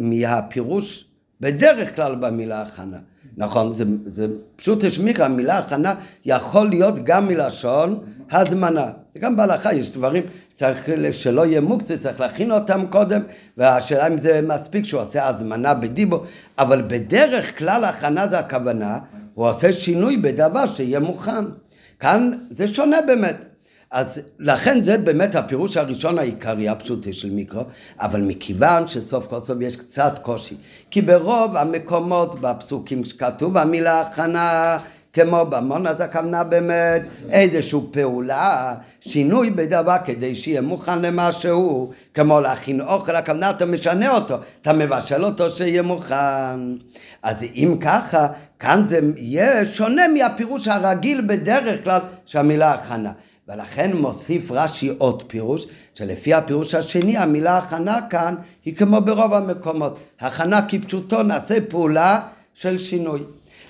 [0.00, 1.04] מהפירוש
[1.40, 2.98] בדרך כלל במילה הכנה.
[3.36, 8.90] נכון, זה, זה פשוט יש מקרא, המילה הכנה יכול להיות גם מלשון הזמנה.
[9.18, 10.22] גם בהלכה יש דברים
[10.54, 13.20] צריך שלא יהיה מוקצה, צריך להכין אותם קודם,
[13.56, 16.22] והשאלה אם זה מספיק שהוא עושה הזמנה בדיבו,
[16.58, 18.98] אבל בדרך כלל הכנה זה הכוונה,
[19.34, 21.44] הוא עושה שינוי בדבר שיהיה מוכן.
[22.00, 23.36] כאן זה שונה באמת.
[23.90, 27.62] אז לכן זה באמת הפירוש הראשון העיקרי הפשוטי של מיקרו,
[28.00, 30.54] אבל מכיוון שסוף כל סוף יש קצת קושי,
[30.90, 34.78] כי ברוב המקומות בפסוקים שכתוב המילה הכנה
[35.12, 42.80] כמו במון אז הכוונה באמת איזושהי פעולה, שינוי בדבר כדי שיהיה מוכן למשהו, כמו להכין
[42.80, 46.60] אוכל, הכוונה אתה משנה אותו, אתה מבשל אותו שיהיה מוכן.
[47.22, 48.26] אז אם ככה,
[48.58, 53.12] כאן זה יהיה שונה מהפירוש הרגיל בדרך כלל של המילה הכנה.
[53.48, 59.98] ולכן מוסיף רש"י עוד פירוש, שלפי הפירוש השני המילה הכנה כאן היא כמו ברוב המקומות.
[60.20, 62.20] הכנה כפשוטו נעשה פעולה
[62.54, 63.20] של שינוי.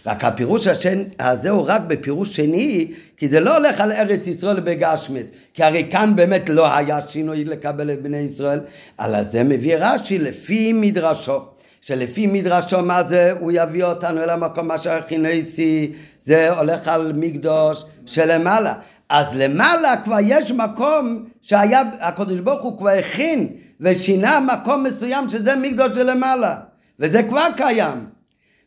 [0.07, 4.61] רק הפירוש השני, הזה הוא רק בפירוש שני, כי זה לא הולך על ארץ ישראל
[4.61, 8.61] בגשמס, כי הרי כאן באמת לא היה שינוי לקבל את בני ישראל,
[9.01, 11.41] אלא זה מביא רש"י לפי מדרשו.
[11.81, 15.93] שלפי מדרשו מה זה, הוא יביא אותנו אל המקום מה שהכינוסי,
[16.25, 18.75] זה הולך על מקדוש שלמעלה.
[19.09, 23.49] אז למעלה כבר יש מקום שהיה, הקדוש ברוך הוא כבר הכין
[23.81, 26.55] ושינה מקום מסוים שזה מקדוש שלמעלה,
[27.01, 28.22] וזה כבר קיים.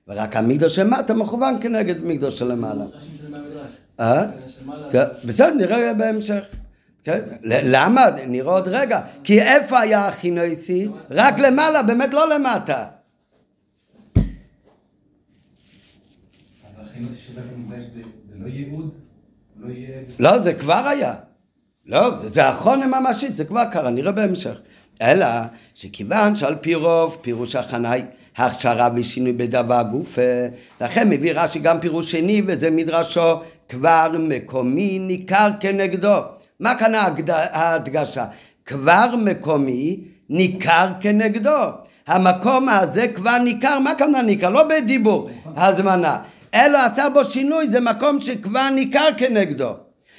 [0.08, 2.86] ורק המקדוש למטה מכוון כנגד מקדוש שלמעלה.
[4.00, 4.26] אה?
[5.26, 6.46] בסדר, נראה בהמשך.
[7.04, 7.20] כן?
[7.44, 8.06] למה?
[8.28, 9.02] נראה עוד רגע.
[9.24, 10.88] כי איפה היה הכינוסי?
[11.10, 12.86] רק למעלה, באמת לא למטה.
[20.20, 21.14] לא, זה כבר היה.
[21.86, 24.60] לא, זה אחרונה ממשית, זה כבר קרה, נראה בהמשך.
[25.02, 25.26] אלא
[25.74, 27.94] שכיוון שעל פי רוב פירוש הכנה
[28.38, 30.20] הכשרה ושינוי בדבר גוף,
[30.82, 36.18] לכן מביא רש"י גם פירוש שני וזה מדרשו כבר מקומי ניכר כנגדו.
[36.60, 36.92] מה כאן
[37.30, 38.26] ההדגשה?
[38.66, 41.64] כבר מקומי ניכר כנגדו.
[42.08, 44.50] המקום הזה כבר ניכר, מה כמובן ניכר?
[44.50, 46.18] לא בדיבור, הזמנה.
[46.54, 49.70] אלא עשה בו שינוי, זה מקום שכבר ניכר כנגדו.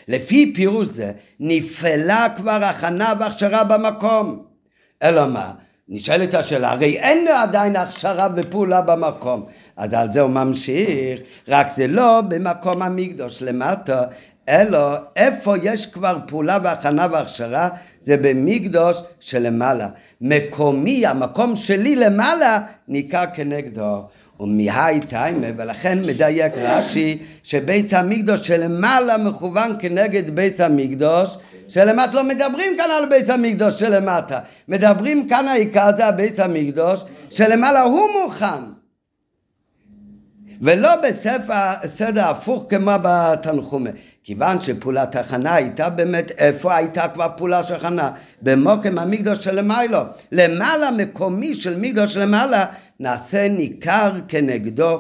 [0.09, 4.43] לפי פירוש זה, נפעלה כבר הכנה והכשרה במקום.
[5.03, 5.53] אלא מה?
[5.89, 9.47] נשאלת השאלה, הרי אין עדיין הכשרה ופעולה במקום.
[9.77, 14.03] אז על זה הוא ממשיך, רק זה לא במקום המקדוש למטה,
[14.49, 17.69] אלא איפה יש כבר פעולה והכנה והכשרה,
[18.03, 19.89] זה במקדוש שלמעלה.
[20.21, 24.03] מקומי, המקום שלי למעלה, ניכר כנגדו.
[24.41, 31.37] ומהי טיימה, ולכן מדייק רש"י שבית המקדוש שלמעלה מכוון כנגד בית המקדוש
[31.69, 37.83] שלמטה לא מדברים כאן על בית המקדוש שלמטה, מדברים כאן העיקר זה הבית המקדוש שלמעלה
[37.83, 38.76] הוא מוכן
[40.61, 43.91] ולא בספר סדר הפוך כמו בתנחומה
[44.25, 48.11] כיוון שפעולת הכנה הייתה באמת איפה הייתה כבר פעולה של הכנה?
[48.43, 49.99] במוקם המקדוש שלמיילו.
[50.33, 52.65] למעלה מקומי של מקדוש למעלה
[53.01, 54.99] נעשה ניכר כנגדו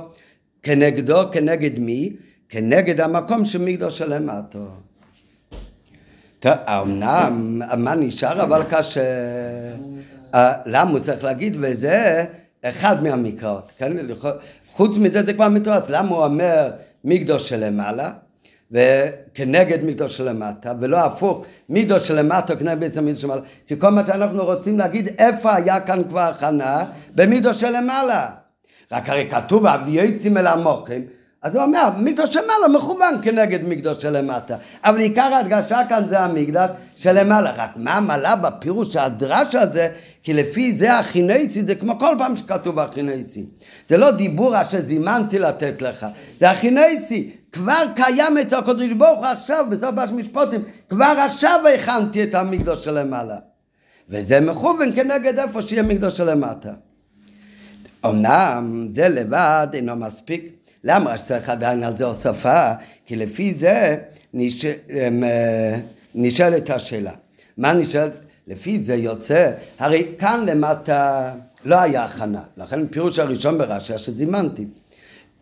[0.63, 2.13] כנגדו כנגד מי?
[2.49, 4.67] כנגד המקום של מקדוש שלמטו.
[6.47, 8.43] אמנם מה נשאר?
[8.43, 9.01] אבל קשה.
[10.35, 11.57] אה, למה הוא צריך להגיד?
[11.61, 12.25] וזה
[12.63, 13.73] אחד מהמקראות.
[13.79, 13.93] כן?
[14.77, 15.83] חוץ מזה זה כבר מתועד.
[15.89, 16.71] למה הוא אומר
[17.05, 18.11] מקדוש שלמעלה
[18.71, 23.43] וכנגד מקדוש שלמטה ולא הפוך מקדוש שלמטה כנגד בעצם מקדוש שלמעלה?
[23.67, 26.85] כי כל מה שאנחנו רוצים להגיד איפה היה כאן כבר הכנה?
[27.15, 28.31] במקדוש שלמעלה.
[28.93, 31.07] רק הרי כתוב אבייצים אל המוקים
[31.43, 34.57] אז הוא אומר, מקדוש שמעלה מכוון כנגד מקדוש שלמטה.
[34.85, 37.51] אבל עיקר ההדגשה כאן זה המקדש שלמעלה.
[37.51, 39.89] רק מה מעלה בפירוש הדרש הזה?
[40.23, 43.47] כי לפי זה החינסי, זה כמו כל פעם שכתוב החינסי.
[43.89, 46.07] זה לא דיבור אשר זימנתי לתת לך,
[46.41, 47.31] זה החינסי.
[47.53, 52.85] כבר קיים אצל הקדוש ברוך הוא עכשיו, בסוף בש משפוטים, כבר עכשיו הכנתי את המקדוש
[52.85, 53.37] שלמעלה.
[54.09, 56.73] וזה מכוון כנגד איפה שיהיה מקדוש שלמטה.
[58.07, 60.56] אמנם זה לבד אינו מספיק.
[60.85, 62.73] למה שצריך עדיין על זה הוספה?
[63.07, 63.97] כי לפי זה
[64.35, 64.67] נש...
[64.67, 65.79] אמ, אה,
[66.15, 67.13] נשאלת השאלה.
[67.57, 68.13] מה נשאלת?
[68.47, 71.33] לפי זה יוצא, הרי כאן למטה
[71.65, 74.67] לא היה הכנה, לכן פירוש הראשון ברש"י שזימנתי.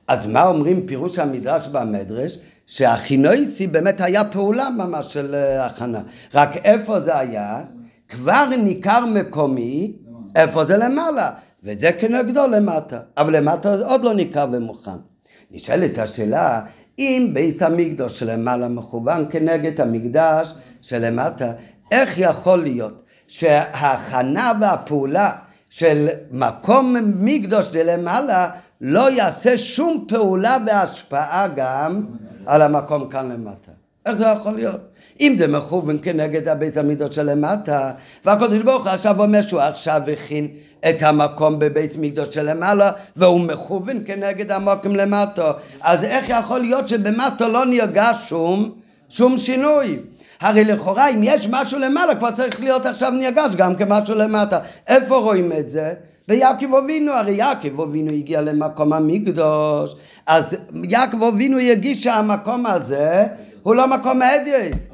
[0.09, 2.39] אז מה אומרים פירוש המדרש במדרש?
[2.67, 6.01] שהחינויסי באמת היה פעולה ממש של אה, הכנה.
[6.35, 7.65] רק איפה זה היה?
[8.09, 9.93] כבר ניכר מקומי,
[10.37, 11.31] איפה זה למעלה?
[11.65, 13.01] וזה כנגדו למטה.
[13.17, 15.14] אבל למטה עוד לא ניכר ומוכן.
[15.55, 16.61] נשאלת השאלה,
[16.99, 21.53] אם בית המקדוש שלמעלה מכוון כנגד המקדש שלמטה,
[21.91, 25.31] איך יכול להיות שההכנה והפעולה
[25.71, 32.07] של מקום מקדוש דלמעלה לא יעשה שום פעולה והשפעה גם
[32.47, 33.73] על המקום כאן למטה.
[34.07, 34.81] איך זה יכול להיות?
[35.21, 37.91] אם זה מכוון כנגד הבית המקדוש שלמטה,
[38.25, 40.49] והקדוש ברוך הוא עכשיו אומר שהוא עכשיו הכין
[40.89, 47.49] את המקום בבית מקדוש שלמעלה, והוא מכוון כנגד המקום למטה, אז איך יכול להיות שבמטה
[47.49, 48.71] לא נרגש שום,
[49.09, 49.99] שום שינוי?
[50.41, 54.59] הרי לכאורה אם יש משהו למעלה כבר צריך להיות עכשיו נרגש גם כמשהו למטה.
[54.89, 55.95] איפה רואים את זה?
[56.29, 59.95] ביעקב אבינו, הרי יעקב אבינו הגיע למקום המקדוש,
[60.27, 63.25] אז יעקב אבינו יגיש שהמקום הזה
[63.63, 64.94] הוא לא מקום אדיוט.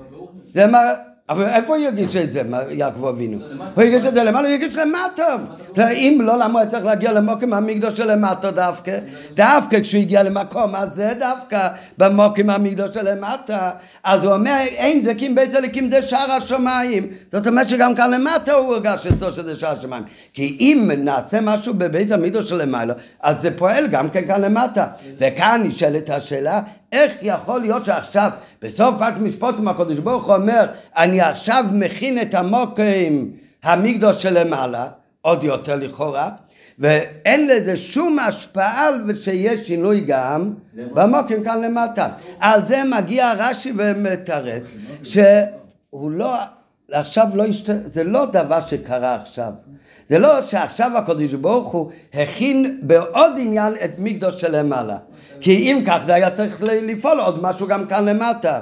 [0.55, 0.79] זה מה...
[1.31, 3.39] אבל איפה הוא יגיש את זה, יעקב אבינו?
[3.75, 5.37] הוא יגיש את זה למעלה, הוא יגיש למטה.
[5.93, 8.99] אם לא, למה הוא צריך להגיע למוקם המקדוש של למטה דווקא?
[9.35, 13.71] דווקא כשהוא הגיע למקום הזה, דווקא במוקם המקדוש של למטה.
[14.05, 17.07] אז הוא אומר, אין זה כי אם בית הליקים זה שער השמיים.
[17.33, 20.05] זאת אומרת שגם כאן למטה הוא הרגש אצלו שזה שער השמיים.
[20.35, 24.87] כי אם נעשה משהו בבית המקדוש של למעלה, אז זה פועל גם כן כאן למטה.
[25.19, 26.61] וכאן נשאלת השאלה,
[26.93, 28.31] איך יכול להיות שעכשיו,
[28.63, 34.89] בסוף רק משפוטים הקדוש ברוך הוא אומר, אני עכשיו מכין את המוקרים המקדוש שלמעלה,
[35.23, 36.31] עוד יותר לכאורה,
[36.79, 38.89] ואין לזה שום השפעה
[39.23, 42.09] שיש שינוי גם במוקרים כאן למטה.
[42.41, 44.71] על זה מגיע רש"י ומתרץ,
[45.03, 46.37] שהוא לא,
[46.93, 47.45] עכשיו לא.
[47.65, 49.53] זה לא דבר שקרה עכשיו.
[50.11, 54.97] זה לא שעכשיו הקדוש ברוך הוא הכין בעוד עניין את מקדוש שלמעלה.
[55.41, 58.61] כי אם כך זה היה צריך לפעול עוד משהו גם כאן למטה.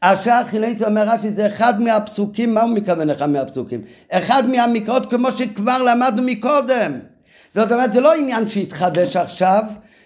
[0.00, 3.80] אשר חילאיתי אומר רש"י זה אחד מהפסוקים, מה הוא מתכוון אחד מהפסוקים?
[4.10, 6.92] אחד מהמקרות כמו שכבר למדנו מקודם.
[7.54, 9.62] זאת אומרת זה לא עניין שהתחדש עכשיו,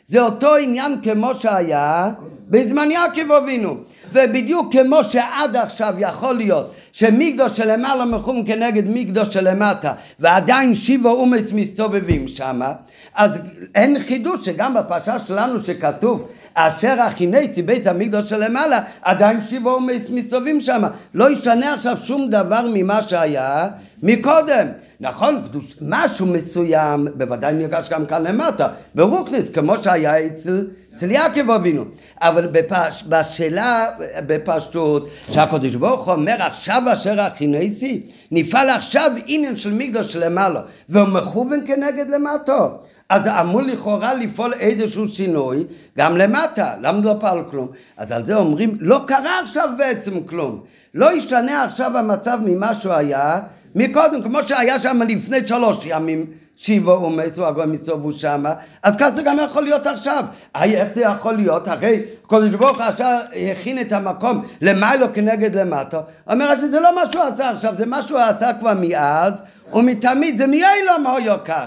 [0.07, 2.11] זה אותו עניין כמו שהיה
[2.49, 3.77] בזמן יעקב אבינו.
[4.13, 11.53] ובדיוק כמו שעד עכשיו יכול להיות שמקדוש שלמעלה מחום כנגד מקדוש שלמטה ועדיין שיבו אומץ
[11.53, 12.73] מסתובבים שמה
[13.15, 13.39] אז
[13.75, 20.61] אין חידוש שגם בפרשה שלנו שכתוב אשר הכינצי בית המקדוש שלמעלה עדיין שיבו אומץ מסתובבים
[20.61, 20.89] שמה.
[21.15, 23.69] לא ישנה עכשיו שום דבר ממה שהיה
[24.03, 24.67] מקודם
[25.01, 31.51] נכון, קדוש, משהו מסוים, בוודאי נרגש גם כאן למטה, ברוקניץ, כמו שהיה אצל, אצל יעקב
[31.51, 31.85] אבינו.
[32.21, 33.87] אבל בפש, בשאלה,
[34.27, 41.09] בפשטות, שהקדוש ברוך הוא אומר, עכשיו אשר הכינסי, נפעל עכשיו עניין של מקדוש למעלה, והוא
[41.09, 42.67] מכוון כנגד למטה.
[43.09, 45.65] אז אמור לכאורה לפעול איזשהו שינוי
[45.99, 47.69] גם למטה, למה לא פעל כלום?
[47.97, 50.61] אז על זה אומרים, לא קרה עכשיו בעצם כלום.
[50.95, 53.41] לא ישתנה עכשיו המצב ממה שהוא היה
[53.75, 56.27] מקודם, כמו שהיה שם לפני שלוש ימים,
[56.57, 58.45] שיבו ומתו הגויים הסתובבו שם,
[58.83, 60.25] אז ככה זה גם יכול להיות עכשיו.
[60.55, 61.69] איך זה יכול להיות?
[61.69, 63.19] אחרי קודש ברוך עכשיו
[63.51, 66.01] הכין את המקום למיילו כנגד למטה,
[66.31, 69.33] אומר שזה לא מה שהוא עשה עכשיו, זה מה שהוא עשה כבר מאז
[69.73, 71.67] ומתמיד, זה מאילום היה כך.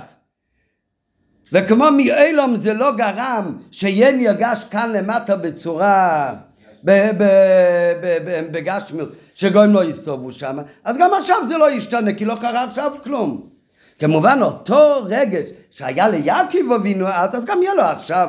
[1.54, 6.34] וכמו מאילום זה לא גרם שיהיה נרגש כאן למטה בצורה
[8.52, 12.92] בגשמיות, שגויים לא יסתובבו שם, אז גם עכשיו זה לא ישתנה, כי לא קרה עכשיו
[13.04, 13.42] כלום.
[14.00, 18.28] כמובן אותו רגש שהיה ליעקב אבינו אז, אז גם יהיה לו עכשיו.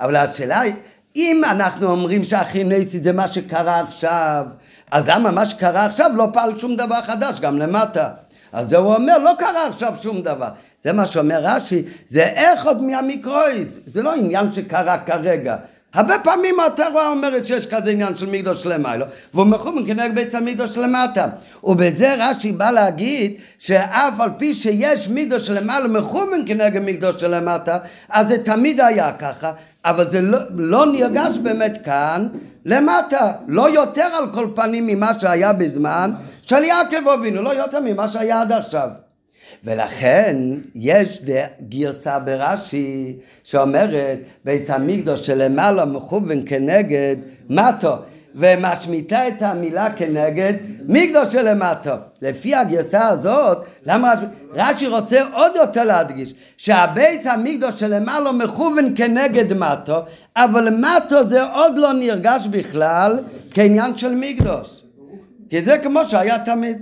[0.00, 0.74] אבל השאלה היא,
[1.16, 4.46] אם אנחנו אומרים שהחינצי זה מה שקרה עכשיו,
[4.90, 8.08] אז למה מה שקרה עכשיו לא פעל שום דבר חדש, גם למטה.
[8.52, 10.48] אז זה הוא אומר, לא קרה עכשיו שום דבר.
[10.82, 15.56] זה מה שאומר רש"י, זה איך עוד מהמקרויז, זה לא עניין שקרה כרגע.
[15.94, 20.78] הרבה פעמים התורה אומרת שיש כזה עניין של מקדוש למעלה, והוא מכוון כנגד בית המקדוש
[20.78, 21.26] למטה.
[21.64, 28.28] ובזה רש"י בא להגיד שאף על פי שיש מקדוש למעלה מכוון כנגד מקדוש למטה, אז
[28.28, 29.52] זה תמיד היה ככה,
[29.84, 32.28] אבל זה לא, לא נרגש באמת כאן
[32.64, 36.10] למטה, לא יותר על כל פנים ממה שהיה בזמן
[36.42, 38.88] של יעקב אבינו, לא יותר ממה שהיה עד עכשיו.
[39.64, 40.36] ולכן
[40.74, 41.20] יש
[41.68, 47.16] גרסה ברש"י שאומרת בית המקדוש שלמעלה מכוון כנגד
[47.50, 47.96] מטו
[48.34, 50.52] ומשמיטה את המילה כנגד
[50.86, 51.90] מקדוש שלמטו.
[52.22, 59.52] לפי הגרסה הזאת, למה רש"י, רש"י רוצה עוד יותר להדגיש שהבית המקדוש שלמעלה מכוון כנגד
[59.52, 60.02] מטו,
[60.36, 63.18] אבל מטו זה עוד לא נרגש בכלל
[63.50, 64.82] כעניין של מקדוש.
[65.48, 66.78] כי זה כמו שהיה תמיד.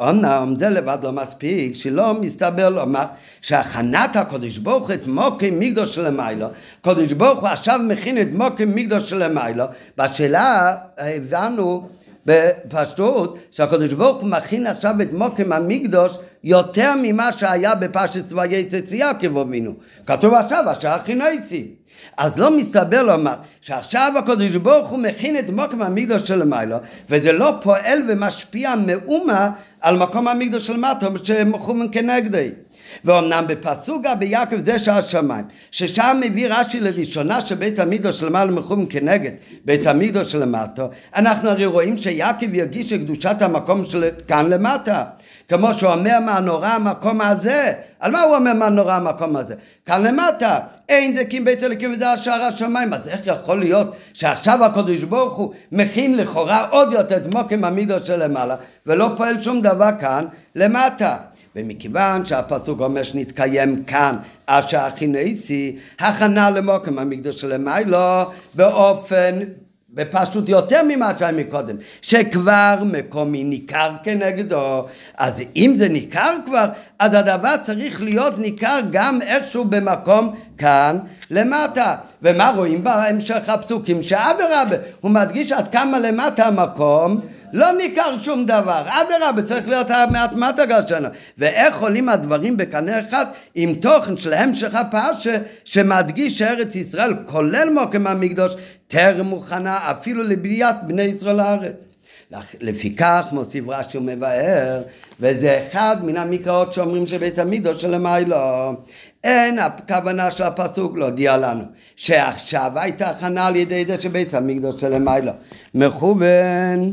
[0.00, 3.04] אמנם זה לבד לא מספיק, שלא מסתבר לומר
[3.42, 6.46] שהכנת הקודש ברוך את מוקי מקדוש של מיילו,
[6.80, 9.64] קודש ברוך הוא עכשיו מכין את מוקי מקדוש של מיילו,
[9.96, 11.88] בשאלה הבנו
[12.28, 19.14] בפשטות שהקדוש ברוך הוא מכין עכשיו את מוקם המקדוש יותר ממה שהיה בפשט צבאי צצייה
[19.14, 19.74] כבובינו.
[20.06, 21.74] כתוב עכשיו אשר הכינויצי.
[22.16, 26.76] אז לא מסתבר לומר שעכשיו הקדוש ברוך הוא מכין את מוקם המקדוש של מיילו
[27.10, 29.50] וזה לא פועל ומשפיע מאומה
[29.80, 32.50] על מקום המקדוש של מטו שמכוון כנגדי.
[33.04, 38.86] ואומנם בפסוק ביעקב זה שער שמיים, ששם מביא רש"י לראשונה שבית המקדוש של מעלה מחום
[38.86, 39.32] כנגד
[39.64, 40.86] בית המקדוש של למטה,
[41.16, 45.04] אנחנו הרי רואים שיעקב ירגיש את קדושת המקום של כאן למטה.
[45.48, 49.54] כמו שהוא אומר מה נורא המקום הזה, על מה הוא אומר מה נורא המקום הזה?
[49.86, 50.58] כאן למטה,
[50.88, 55.36] אין זה כי בית אלוקים וזה השער השמיים, אז איך יכול להיות שעכשיו הקדוש ברוך
[55.36, 60.24] הוא מכין לכאורה עוד יותר את מוקם המידו של למעלה, ולא פועל שום דבר כאן
[60.54, 61.16] למטה?
[61.56, 68.24] ומכיוון שהפסוק אומר שנתקיים כאן אשר הכינסי, הכנה למוקם המקדוש של מיילו
[68.54, 69.38] באופן
[69.90, 74.86] בפשטות יותר ממה שהיה מקודם, שכבר מקומי ניכר כנגדו,
[75.18, 76.66] אז אם זה ניכר כבר,
[76.98, 80.98] אז הדבר צריך להיות ניכר גם איכשהו במקום כאן
[81.30, 81.96] למטה.
[82.22, 84.02] ומה רואים בהמשך הפסוקים?
[84.02, 87.20] שאדרבה, הוא מדגיש עד כמה למטה המקום,
[87.52, 88.82] לא ניכר שום דבר.
[88.86, 91.08] אדרבה, צריך להיות מעט מטה גשנה.
[91.38, 98.06] ואיך עולים הדברים בקנה אחד עם תוכן של המשך הפרשה, שמדגיש שארץ ישראל, כולל מוקם
[98.06, 98.52] המקדוש,
[98.86, 101.88] טרם מוכנה אפילו לבניית בני ישראל לארץ.
[102.60, 104.82] לפיכך מוסיף רש"י ומבאר,
[105.20, 108.36] וזה אחד מן המקראות שאומרים שבית המקדוש של המיילו.
[109.24, 111.64] אין הכוונה של הפסוק להודיע לנו
[111.96, 115.32] שעכשיו הייתה הכנה על ידי זה שבית המקדוש של המיילו
[115.74, 116.92] מכוון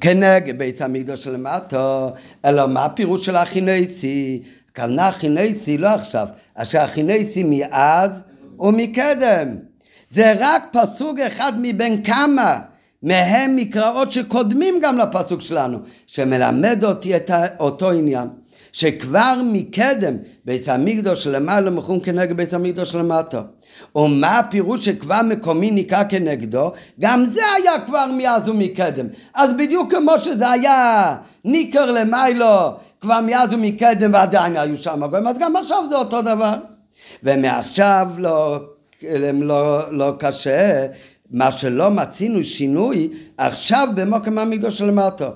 [0.00, 2.12] כנגד בית המקדוש של מטו,
[2.44, 4.42] אלא מה הפירוש של הכינצי?
[4.72, 8.22] הכוונה הכינצי לא עכשיו, אשר הכינצי מאז
[8.58, 9.56] ומקדם.
[10.10, 12.60] זה רק פסוק אחד מבין כמה
[13.02, 17.30] מהם מקראות שקודמים גם לפסוק שלנו, שמלמד אותי את
[17.60, 18.28] אותו עניין.
[18.74, 23.42] שכבר מקדם בית המקדוש למעלה מחום כנגד בית המקדוש למטה.
[23.96, 26.72] ומה הפירוש שכבר מקומי נקרא כנגדו?
[27.00, 29.06] גם זה היה כבר מאז ומקדם.
[29.34, 32.70] אז בדיוק כמו שזה היה ניקר למיילו
[33.00, 36.54] כבר מאז ומקדם ועדיין היו שם הגויים, אז גם עכשיו זה אותו דבר.
[37.22, 38.60] ומעכשיו לא,
[39.32, 40.86] לא, לא קשה,
[41.30, 43.08] מה שלא מצינו שינוי
[43.38, 45.30] עכשיו במוקם המקדוש למטה.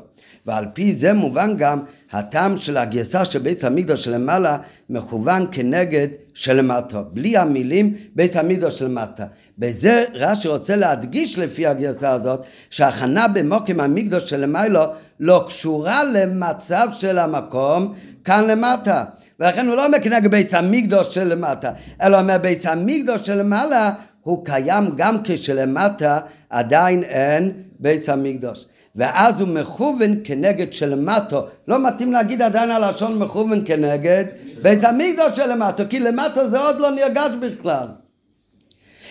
[0.48, 1.80] ועל פי זה מובן גם
[2.12, 4.56] הטעם של הגרסה של בית המקדוש שלמעלה
[4.90, 9.24] מכוון כנגד שלמטה, בלי המילים בית המקדוש שלמטה.
[9.58, 14.86] בזה רש"י רוצה להדגיש לפי הגרסה הזאת שהכנה במוקם המקדוש שלמעלה
[15.20, 17.94] לא קשורה למצב של המקום
[18.24, 19.04] כאן למטה.
[19.40, 21.70] ולכן הוא לא אומר כנגד בית המקדוש שלמטה,
[22.02, 23.90] אלא אומר בית המקדוש שלמעלה
[24.22, 26.18] הוא קיים גם כשלמטה
[26.50, 28.64] עדיין אין בית המקדוש.
[28.96, 31.46] ואז הוא מכוון כנגד שלמטו.
[31.68, 34.24] לא מתאים להגיד עדיין הלשון מכוון כנגד
[34.62, 37.86] בית המקדוש שלמטו, כי למטו זה עוד לא נרגש בכלל.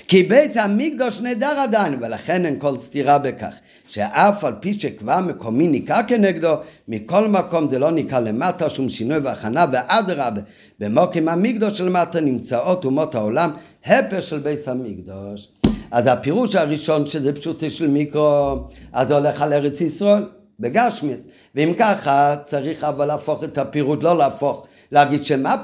[0.08, 3.56] כי בית המקדוש נהדר עדיין, ולכן אין כל סתירה בכך,
[3.88, 6.54] שאף על פי שכבר מקומי ניכר כנגדו,
[6.88, 10.42] מכל מקום זה לא ניכר למטה, שום שינוי והכנה, ואדרבה,
[10.80, 11.90] במוקים המקדוש של
[12.22, 13.52] נמצאות אומות העולם,
[13.86, 15.48] הפר של בית המקדוש.
[15.92, 18.58] אז הפירוש הראשון שזה פשוטי של מיקרו,
[18.94, 20.24] אז זה הולך על ארץ ישראל,
[20.60, 21.20] בגשמיס.
[21.56, 24.68] ואם ככה, צריך אבל להפוך את הפירוש, לא להפוך.
[24.92, 25.56] להגיד שמה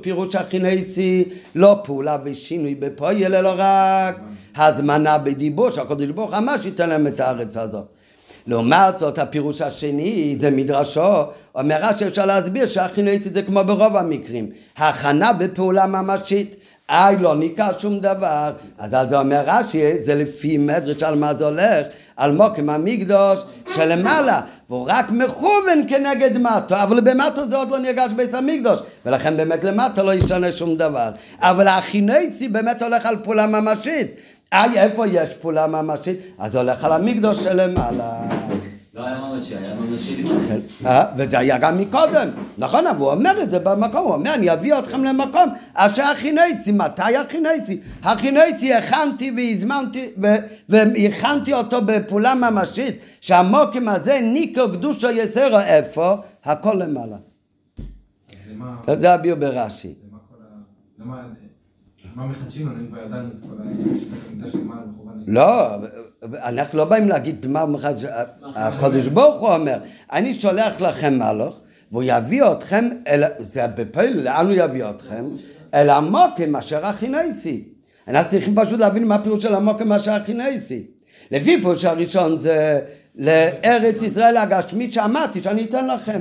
[0.00, 1.24] פירוש החינצי?
[1.54, 4.20] לא פעולה ושינוי בפועל, אלא רק
[4.56, 7.84] הזמנה בדיבור, שהקדוש ברוך ממש ייתן להם את הארץ הזאת.
[8.46, 11.12] לעומת זאת הפירוש השני זה מדרשו
[11.54, 16.56] אומר רש"י אפשר להסביר שהחינצי זה כמו ברוב המקרים הכנה בפעולה ממשית
[16.90, 18.52] איי לא ניכר שום דבר.
[18.78, 21.86] אז זה אומר רש"י זה לפי מדרש על מה זה הולך?
[22.16, 28.12] על מוקם המקדוש שלמעלה והוא רק מכוון כנגד מטו אבל במטו זה עוד לא נרגש
[28.12, 31.10] בית המקדוש ולכן באמת למטו לא ישתנה שום דבר.
[31.40, 34.06] אבל החינצי באמת הולך על פעולה ממשית.
[34.52, 36.18] איי איפה יש פעולה ממשית?
[36.38, 38.10] אז הולך על המקדוש שלמעלה
[39.00, 40.48] לא היה ממשי, היה ממשי לפני.
[40.48, 40.86] כן.
[40.86, 41.04] אה?
[41.16, 42.28] וזה היה גם מקודם,
[42.58, 42.86] נכון?
[42.86, 47.16] אבל הוא אומר את זה במקום, הוא אומר, אני אביא אתכם למקום אשר הכינצי, מתי
[47.16, 47.80] הכינצי?
[48.02, 50.10] הכינצי הכנתי והזמנתי
[50.68, 56.16] והכנתי אותו בפעולה ממשית, שהמוקם הזה ניקו קדושו יסרו איפה?
[56.44, 57.16] הכל למעלה.
[58.98, 59.94] זה הביאו ברש"י.
[62.16, 63.48] למה מחדשים לנו אם כבר ידענו את כל
[64.36, 65.24] מכוון?
[65.26, 65.76] לא
[66.22, 67.94] אנחנו לא באים להגיד מה אחד
[68.42, 69.78] הקודש ברוך הוא אומר,
[70.12, 71.60] אני שולח לכם מלוך
[71.92, 75.24] והוא יביא אתכם, אל, זה בפועל, לאן הוא יביא אתכם?
[75.74, 77.64] אל המוקם אשר הכינייסי.
[78.08, 80.82] אנחנו צריכים פשוט להבין מה הפירוש של המוקם אשר הכינייסי.
[81.30, 82.80] לפי פירוש הראשון זה
[83.14, 86.20] לארץ ישראל הגשמית שאמרתי שאני אתן לכם.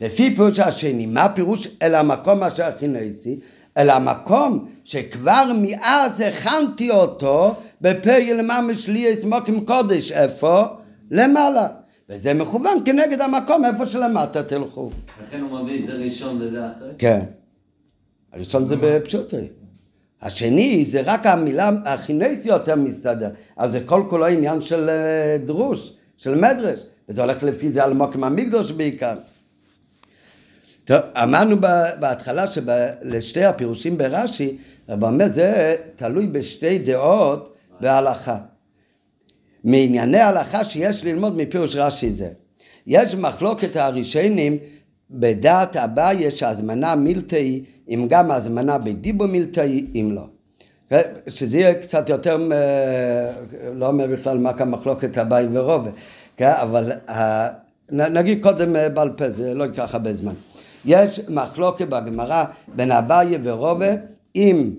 [0.00, 3.40] לפי פירוש השני, מה הפירוש אל המקום אשר הכינייסי?
[3.76, 10.64] אל המקום שכבר מאז הכנתי אותו בפרק ממש לי מוקים קודש, איפה?
[11.10, 11.66] למעלה.
[12.08, 14.90] וזה מכוון כנגד המקום איפה שלמטה תלכו.
[15.22, 16.88] לכן הוא מביא את זה ראשון וזה אחרי?
[16.98, 17.20] כן.
[18.32, 19.36] הראשון זה בפשוטי.
[20.22, 23.30] השני זה רק המילה, החינס יותר מסתדר.
[23.56, 26.86] אז זה כל כולו עניין של אה, דרוש, של מדרש.
[27.08, 29.14] וזה הולך לפי זה על מוקם המקדוש בעיקר.
[30.86, 31.60] טוב, אמרנו
[32.00, 34.56] בהתחלה שלשתי הפירושים ברש"י,
[34.88, 38.36] באמת זה תלוי בשתי דעות בהלכה.
[39.64, 42.28] מענייני הלכה שיש ללמוד מפירוש רש"י זה.
[42.86, 44.58] יש מחלוקת הראשונים
[45.10, 50.26] בדעת אביי שהזמנה מילתאי, אם גם הזמנה בדיבו מילתאי, אם לא.
[51.28, 53.32] שזה יהיה קצת יותר, אה,
[53.74, 55.90] לא אומר בכלל מה כאן מחלוקת אביי ורובה,
[56.36, 56.50] כן?
[56.50, 57.48] אבל אה,
[57.90, 60.34] נגיד קודם אה, בעל פה, זה לא ייקח הרבה זמן.
[60.84, 63.90] יש מחלוקת בגמרא בין אביי ורובה
[64.36, 64.70] אם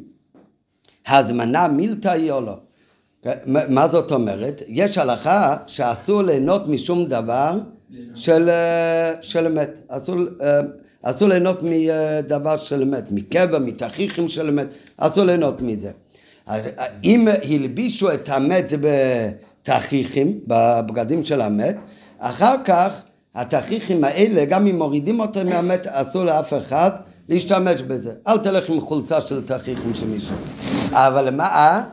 [1.07, 2.57] הזמנה מילתאי או לא.
[3.45, 4.61] מה זאת אומרת?
[4.67, 7.59] יש הלכה שאסור ליהנות משום דבר
[8.15, 8.49] של,
[9.21, 9.79] של אמת.
[9.87, 10.15] אסור,
[11.01, 14.67] אסור ליהנות מדבר של אמת, מקבע, מתכריכים של אמת,
[14.97, 15.91] אסור ליהנות מזה.
[17.03, 21.75] אם הלבישו את המת בתכריכים, בבגדים של המת,
[22.19, 23.03] אחר כך
[23.37, 26.91] התכריכים האלה, גם אם מורידים אותם מהמת, אסור לאף אחד
[27.29, 28.13] להשתמש בזה.
[28.27, 30.35] אל תלך עם חולצה של תכריכים של מישהו.
[30.91, 31.83] אבל מה...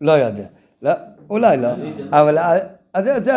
[0.00, 0.44] לא יודע.
[0.82, 0.90] לא,
[1.30, 1.68] אולי לא.
[2.10, 2.38] אבל
[3.04, 3.32] זה, זה,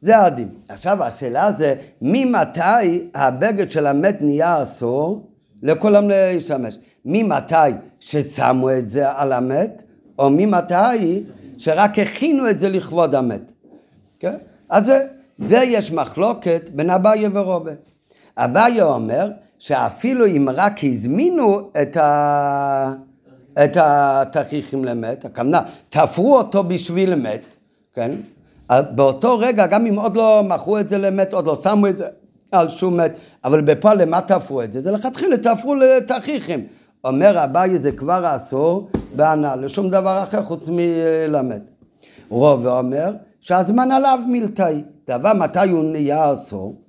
[0.00, 0.48] זה הדין.
[0.68, 5.30] עכשיו השאלה זה, ממתי הבגד של המת נהיה אסור
[5.62, 6.78] לכולם להשתמש?
[7.04, 7.54] ממתי
[8.00, 9.82] ששמו את זה על המת,
[10.18, 11.22] או ממתי
[11.58, 13.52] שרק הכינו את זה לכבוד המת.
[14.18, 14.36] כן?
[14.68, 15.06] אז זה,
[15.40, 17.72] זה יש מחלוקת בין אביי ורובה.
[18.36, 22.92] אביי אומר שאפילו אם רק הזמינו את ה...
[23.64, 27.42] את התכריכים למת, הכוונה, תפרו אותו בשביל מת,
[27.94, 28.10] כן?
[28.70, 32.06] באותו רגע, גם אם עוד לא מכרו את זה למת, עוד לא שמו את זה
[32.52, 34.80] על שום מת, אבל בפועל למה תפרו את זה?
[34.80, 36.66] זה לכתחילה תפרו לתכריכים.
[37.04, 41.60] אומר אביי זה כבר אסור בהנאה, לשום דבר אחר חוץ מלמד.
[42.28, 44.82] רוב אומר שהזמן עליו מילתאי.
[45.06, 46.80] דבר מתי הוא נהיה אסור?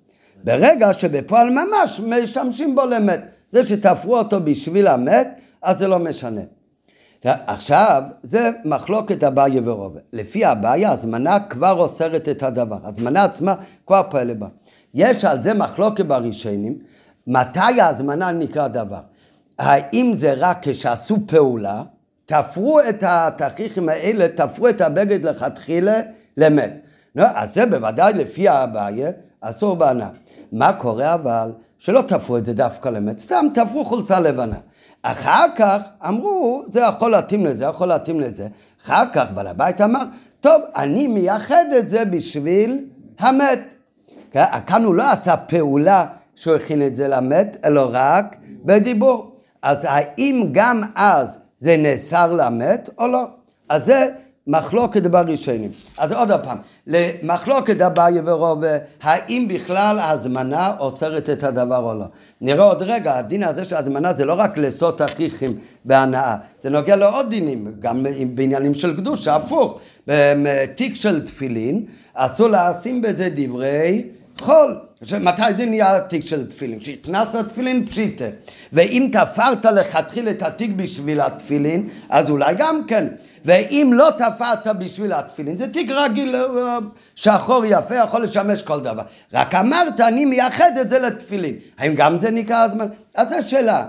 [0.44, 3.22] ברגע שבפועל ממש משתמשים בו למת.
[3.52, 5.28] זה שתפרו אותו בשביל המת,
[5.62, 6.42] אז זה לא משנה.
[7.24, 10.00] עכשיו, זה מחלוקת אביי ורובה.
[10.14, 12.78] לפי אביי, הזמנה כבר אוסרת את הדבר.
[12.84, 13.56] הזמנה עצמה
[13.88, 14.48] כבר פועלת בה.
[14.94, 16.78] יש על זה מחלוקת בראשונים,
[17.28, 19.00] מתי ההזמנה נקרא דבר.
[19.60, 21.84] האם זה רק כשעשו פעולה,
[22.26, 26.02] תפרו את התכריכים האלה, תפרו את הבגד לכתחילה
[26.38, 26.74] למת.
[27.16, 29.04] לא, אז זה בוודאי לפי אביי,
[29.42, 30.10] אסור בענה.
[30.52, 31.52] מה קורה אבל?
[31.78, 34.58] שלא תפרו את זה דווקא למת, סתם תפרו חולצה לבנה.
[35.02, 38.48] אחר כך אמרו, זה יכול להתאים לזה, יכול להתאים לזה.
[38.82, 40.04] אחר כך בעל הבית אמר,
[40.40, 42.86] טוב, אני מייחד את זה בשביל
[43.20, 43.60] המת.
[44.32, 44.44] כן?
[44.68, 46.06] כאן הוא לא עשה פעולה
[46.36, 49.36] שהוא הכין את זה למת, אלא רק בדיבור.
[49.62, 53.24] אז האם גם אז זה נאסר למת או לא?
[53.70, 54.10] אז זה
[54.48, 55.72] מחלוקת בראשונים.
[55.98, 58.64] אז עוד פעם, למחלוקת אביי ורוב,
[59.02, 62.06] האם בכלל ההזמנה אוסרת את הדבר או לא.
[62.42, 65.52] נראה עוד רגע, הדין הזה של הזמנה זה לא רק לעשות אחיכים
[65.86, 69.80] בהנאה, זה נוגע לעוד דינים, גם בעניינים של קדושה, הפוך.
[70.08, 74.04] בתיק של תפילין, אסור לשים בזה דברי
[74.40, 74.80] חול.
[75.20, 76.80] מתי זה נהיה תיק של תפילין?
[76.80, 78.26] כשהכנסת תפילין פשיטה.
[78.74, 83.08] ואם תפרת לכתחיל את התיק בשביל התפילין, אז אולי גם כן.
[83.46, 86.78] ואם לא תפרת בשביל התפילין, זה תיק רגיל, אה,
[87.16, 89.04] שחור יפה, יכול לשמש כל דבר.
[89.34, 91.56] רק אמרת, אני מייחד את זה לתפילין.
[91.78, 92.88] האם גם זה נקרא הזמן?
[93.16, 93.84] אז זו שאלה.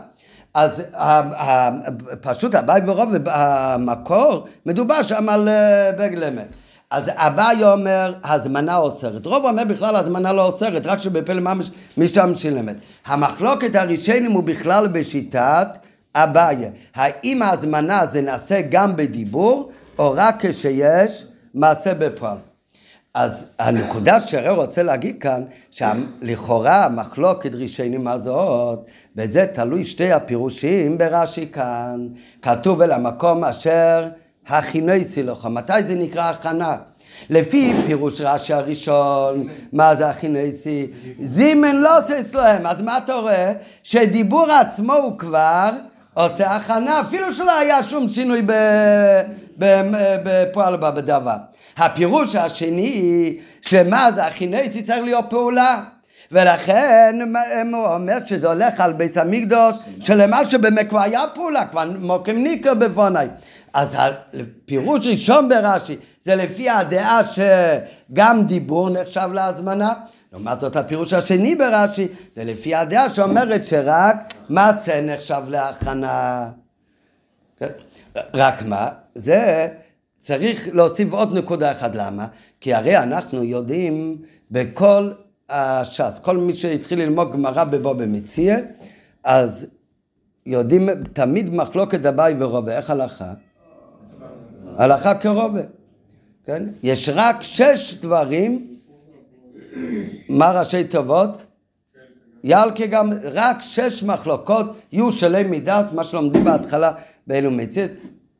[0.54, 0.82] אז
[2.20, 6.46] פשוט הבית ברוב המקור, מדובר שם על אה, בגלמת.
[6.92, 9.26] אז אביי אומר, הזמנה אוסרת.
[9.26, 12.76] רוב אומר בכלל הזמנה לא אוסרת, רק שבפלא ממש משתמשים למת.
[13.06, 15.68] המחלוקת הראשונים הוא בכלל בשיטת
[16.14, 16.70] אביי.
[16.94, 21.24] האם ההזמנה זה נעשה גם בדיבור, או רק כשיש
[21.54, 22.36] מעשה בפועל.
[23.14, 28.78] אז הנקודה שהרי רוצה להגיד כאן, שלכאורה המחלוקת ראשונים הזאת,
[29.16, 32.08] וזה תלוי שתי הפירושים ברש"י כאן.
[32.42, 34.08] כתוב אל המקום אשר
[34.48, 35.46] הכינויסי לך.
[35.50, 36.76] מתי זה נקרא הכנה?
[37.30, 40.86] לפי פירוש רש"י הראשון, מה זה הכינויסי?
[41.20, 43.52] זימן לא עושה אצלהם, אז מה אתה רואה?
[43.82, 45.70] שדיבור עצמו הוא כבר
[46.14, 48.42] עושה הכנה, אפילו שלא היה שום שינוי
[50.24, 51.36] בפועל בדבר.
[51.76, 55.82] הפירוש השני, שמה זה הכינויסי צריך להיות פעולה.
[56.32, 57.18] ולכן
[57.72, 62.74] הוא אומר שזה הולך על בית המקדוש שלמה שבאמת כבר היה פעולה, כבר מוקם ניקר
[62.74, 63.18] בפוני.
[63.74, 63.96] אז
[64.34, 69.92] הפירוש ראשון ברש"י זה לפי הדעה שגם דיבור נחשב להזמנה.
[70.32, 74.16] לעומת זאת הפירוש השני ברש"י זה לפי הדעה שאומרת שרק
[74.48, 76.50] מעשה נחשב להכנה.
[77.56, 77.68] כן?
[78.34, 78.88] רק מה?
[79.14, 79.68] זה
[80.20, 81.94] צריך להוסיף עוד נקודה אחת.
[81.94, 82.26] למה?
[82.60, 84.18] כי הרי אנחנו יודעים
[84.50, 85.12] בכל
[85.48, 88.56] הש"ס, כל מי שהתחיל ללמוד גמרא בבוא במציע,
[89.24, 89.66] אז
[90.46, 92.76] יודעים תמיד מחלוקת אביי ורובה.
[92.76, 93.32] איך הלכה?
[94.82, 95.60] הלכה כרובה.
[96.44, 96.62] כן?
[96.82, 98.76] יש רק שש דברים,
[100.28, 101.42] מה ראשי תיבות?
[102.44, 106.92] ילקה גם, רק שש מחלוקות יהיו שלי מידת, מה שלומדים בהתחלה
[107.26, 107.90] באלו מצית,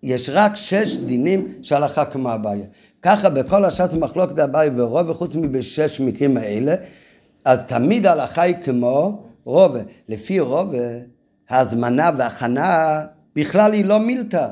[0.03, 2.67] יש רק שש דינים שהלכה כמו הבעיה.
[3.03, 6.75] ככה בכל השעת מחלוקת הבעיה ורוב, וחוץ מבשש מקרים האלה,
[7.45, 9.81] אז תמיד ההלכה היא כמו רובה.
[10.09, 10.79] לפי רובה,
[11.49, 13.01] ההזמנה והכנה
[13.37, 14.49] בכלל היא לא מילתא.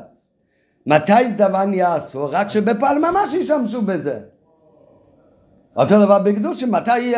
[0.86, 2.28] מתי דבר נהיה אסור?
[2.32, 4.18] רק שבפועל ממש השתמשו בזה.
[5.76, 7.14] אותו דבר בקדושים, מתי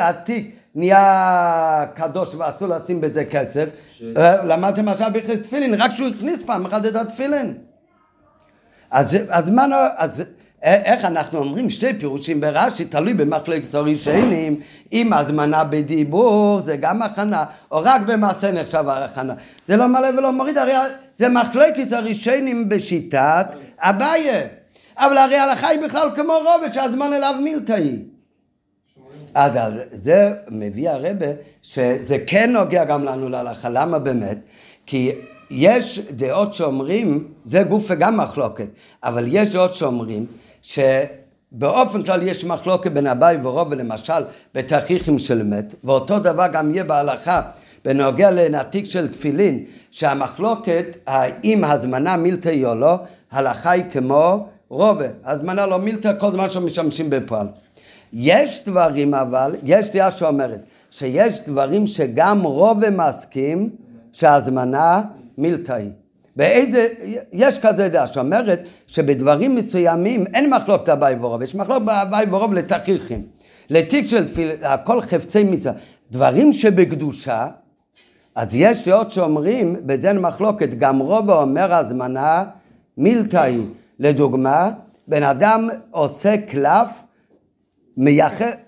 [0.00, 3.70] התיק נהיה קדוש ואסור לשים בזה כסף?
[4.16, 7.54] אה, למדתם עכשיו בכלל תפילין, רק שהוא הכניס פעם אחת את התפילין.
[8.90, 10.22] אז, אז מה, אז
[10.62, 14.60] איך אנחנו אומרים שתי פירושים ברש"י, תלוי במחלקת הראשונים,
[14.92, 19.34] אם הזמנה בדיבור זה גם הכנה, או רק במעשה נחשב הכנה.
[19.66, 20.72] זה לא מלא ולא מוריד, הרי
[21.18, 23.46] זה מחלקת הראשונים בשיטת
[23.78, 24.28] אביי.
[24.96, 27.96] אבל הרי ההלכה היא בכלל כמו רובד שהזמן אליו מילתאי.
[29.34, 29.52] אז
[29.90, 31.26] זה מביא הרבה
[31.62, 34.38] שזה כן נוגע גם לנו להלכה, למה באמת?
[34.86, 35.12] כי
[35.50, 38.66] יש דעות שאומרים, זה גוף וגם מחלוקת,
[39.04, 40.26] אבל יש דעות שאומרים
[40.70, 46.84] שבאופן כלל יש מחלוקת בין אביי ורובה למשל בתכריכים של מת, ואותו דבר גם יהיה
[46.84, 47.42] בהלכה
[47.84, 52.98] בנוגע לנתיק של תפילין, שהמחלוקת האם הזמנה מילתא או לא,
[53.30, 57.46] הלכה היא כמו רובה, הזמנה לא מילתא כל זמן שמשמשים בפועל.
[58.12, 60.60] יש דברים אבל, יש דעה שאומרת
[60.90, 63.70] שיש דברים שגם רובה מסכים
[64.12, 65.02] שהזמנה
[65.38, 65.90] מילתא היא.
[66.36, 66.88] באיזה,
[67.32, 73.22] יש כזה דעה שאומרת שבדברים מסוימים אין מחלוקת אביי ורוב, יש מחלוקת אביי ורוב לתכריכים.
[73.70, 75.74] לתיק של תפילה, הכל חפצי מצווה.
[76.10, 77.48] דברים שבקדושה,
[78.34, 82.44] אז יש דעות שאומרים, בזה אין מחלוקת, גם רוב אומר הזמנה
[82.96, 83.60] מילתאי.
[83.98, 84.70] לדוגמה,
[85.08, 87.02] בן אדם עושה קלף,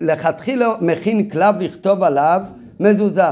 [0.00, 2.40] לכתחילה מכין קלף לכתוב עליו
[2.80, 3.22] מזוזה.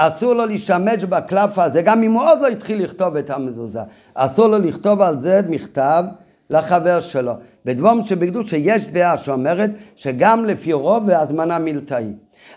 [0.00, 3.80] אסור לו להשתמש בקלף הזה, גם אם הוא עוד לא התחיל לכתוב את המזוזה.
[4.14, 6.04] אסור לו לכתוב על זה מכתב
[6.50, 7.32] לחבר שלו.
[7.64, 12.12] בדבום שבקדוש שיש דעה שאומרת שגם לפי רוב והזמנה מילתאי.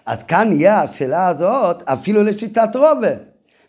[0.06, 3.10] אז כאן יהיה השאלה הזאת אפילו לשיטת רובה.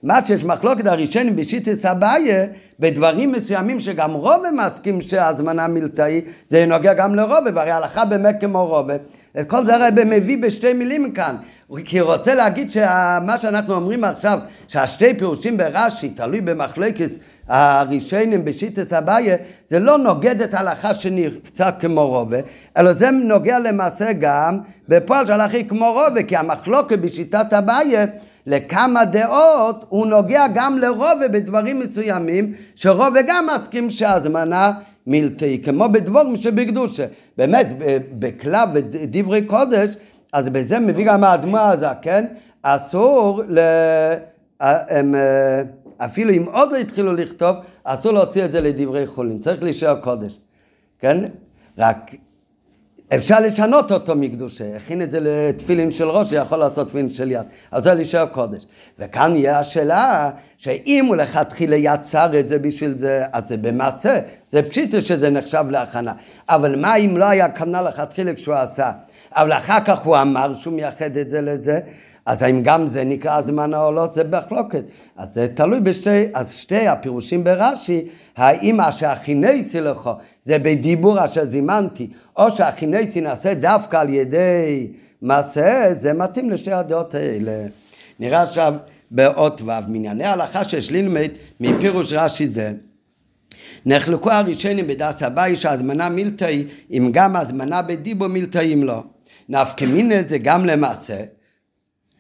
[0.02, 2.46] מה שיש מחלוקת הראשונים בשיטת אבייה,
[2.80, 8.66] בדברים מסוימים שגם רובה מסכים שהזמנה מילתאי, זה נוגע גם לרובה, והרי הלכה באמת כמו
[8.66, 8.94] רובה.
[9.40, 11.36] את כל זה הרי מביא בשתי מילים כאן.
[11.84, 17.10] כי הוא רוצה להגיד שמה שאנחנו אומרים עכשיו, שהשתי פירושים ברש"י, תלוי במחלוקת
[17.48, 19.36] הראשונים בשיטת אבייה,
[19.68, 22.36] זה לא נוגד את ההלכה שנפצע כמו רובה,
[22.76, 24.58] אלא זה נוגע למעשה גם
[24.88, 28.04] בפועל שההלכה היא כמו רובה, כי המחלוקת בשיטת אבייה
[28.46, 34.72] לכמה דעות הוא נוגע גם לרובה בדברים מסוימים, שרובה גם מסכים שהזמנה
[35.06, 37.04] מילתאי, כמו בדבורים שבקדושה.
[37.38, 37.66] באמת,
[38.18, 39.96] בכלב ודברי קודש,
[40.32, 42.26] אז בזה מביא גם האדמו"ר הזה, כן?
[42.62, 43.58] אסור ל...
[44.60, 45.14] הם,
[45.98, 50.38] אפילו אם עוד לא התחילו לכתוב, אסור להוציא את זה לדברי חולין, צריך להישאר קודש,
[50.98, 51.24] כן?
[51.78, 52.10] רק
[53.14, 57.46] אפשר לשנות אותו מקדושה, הכין את זה לתפילין של ראש, יכול לעשות תפילין של יד,
[57.72, 58.66] אבל זה להישאר קודש.
[58.98, 64.18] וכאן יהיה השאלה, שאם הוא לכתחילה יצר את זה בשביל זה, אז זה במעשה,
[64.50, 66.12] זה פשיטה שזה נחשב להכנה.
[66.48, 68.92] אבל מה אם לא היה כוונה לכתחילה כשהוא עשה?
[69.36, 71.80] אבל אחר כך הוא אמר שהוא מייחד את זה לזה,
[72.26, 74.12] אז האם גם זה נקרא הזמן העולות?
[74.14, 74.82] זה מחלוקת.
[75.16, 78.04] אז זה תלוי בשתי, אז שתי הפירושים ברש"י,
[78.36, 80.12] האם שהכינצי לכו
[80.42, 87.14] זה בדיבור אשר זימנתי, או שהכינצי נעשה דווקא על ידי מעשה, זה מתאים לשתי הדעות
[87.14, 87.66] האלה.
[88.20, 88.74] נראה עכשיו
[89.10, 90.24] באות ו', מנייני
[90.62, 91.28] שיש ללמד
[91.60, 92.72] מפירוש רש"י זה,
[93.86, 99.02] נחלקו הראשונים בדס הבאי שהזמנה מילתאי אם גם הזמנה בדיבו מילתאי אם לא.
[99.48, 101.16] נפקא מינא זה גם למעשה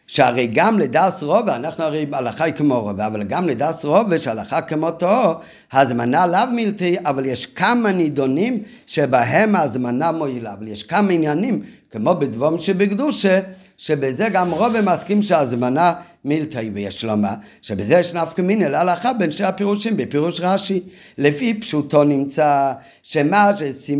[0.06, 4.60] שהרי גם לדס רובה, אנחנו הרי הלכה היא כמו רובה, אבל גם לדס רובה שהלכה
[4.60, 5.40] כמותו,
[5.72, 12.14] הזמנה לאו מילתי, אבל יש כמה נידונים שבהם ההזמנה מועילה, אבל יש כמה עניינים, כמו
[12.14, 13.40] בדבום שבקדושה,
[13.76, 15.92] שבזה גם רובה מסכים שההזמנה
[16.24, 20.80] מילתאי, ויש לומר שבזה יש נפקא מינא להלכה בין שני הפירושים בפירוש רש"י.
[21.18, 23.50] לפי פשוטו נמצא שמה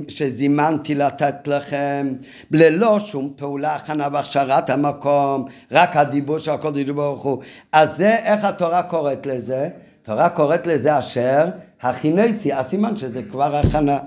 [0.08, 2.12] שזימנתי לתת לכם
[2.50, 7.38] ללא שום פעולה, הכנה והכשרת המקום, רק הדיבור של הקודש ברוך הוא.
[7.72, 9.68] אז זה, איך התורה קוראת לזה?
[10.02, 11.46] התורה קוראת לזה אשר
[11.82, 13.98] הכינוסי, הסימן שזה כבר הכנה.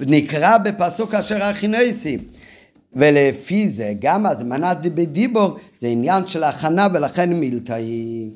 [0.00, 2.18] נקרא בפסוק אשר הכינוסי.
[2.96, 8.30] ולפי זה גם הזמנת בדיבור זה עניין של הכנה ולכן מילתאי.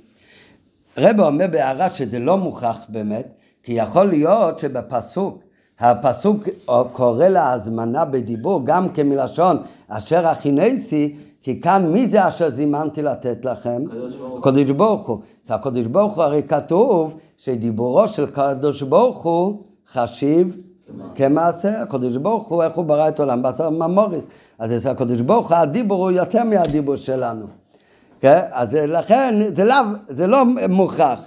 [0.99, 3.29] רב אומר בהערה שזה לא מוכרח באמת,
[3.63, 5.43] כי יכול להיות שבפסוק,
[5.79, 6.49] הפסוק
[6.93, 9.57] קורא להזמנה בדיבור גם כמלשון
[9.89, 13.83] אשר הכינסי, כי כאן מי זה אשר זימנתי לתת לכם?
[14.43, 15.19] קדוש ברוך הוא.
[15.45, 20.57] אז הקדוש ברוך הוא הרי כתוב שדיבורו של קדוש ברוך הוא חשיב
[21.15, 24.25] כמעשה, הקדוש ברוך הוא, איך הוא ברא את העולם, בעשר ממוריס.
[24.59, 27.47] אז אצל הקדוש ברוך הוא הדיבור הוא יותר מהדיבור שלנו.
[28.21, 28.41] כן?
[28.51, 29.75] אז לכן זה לא,
[30.09, 31.21] זה לא מוכרח,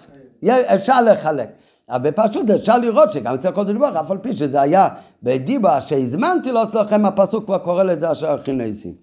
[0.48, 1.50] אפשר לחלק.
[1.90, 4.88] אבל פשוט אפשר לראות שגם אצל הקדוש ברוך אף על פי שזה היה
[5.24, 8.94] בדיבה שהזמנתי לו אצלכם, הפסוק כבר קורא לזה אשר הכינוסים.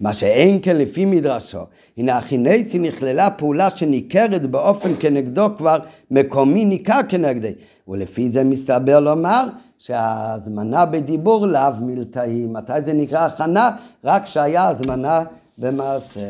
[0.00, 1.58] מה שאין כן לפי מדרשו,
[1.96, 5.78] הנה הכינוסי נכללה פעולה שניכרת באופן כנגדו כבר
[6.10, 7.52] מקומי ניכר כנגדי,
[7.88, 9.48] ולפי זה מסתבר לומר
[9.82, 12.46] שההזמנה בדיבור לאו מלתאי.
[12.46, 13.70] מתי זה נקרא הכנה?
[14.04, 15.22] רק כשהיה הזמנה
[15.58, 16.20] במעשה.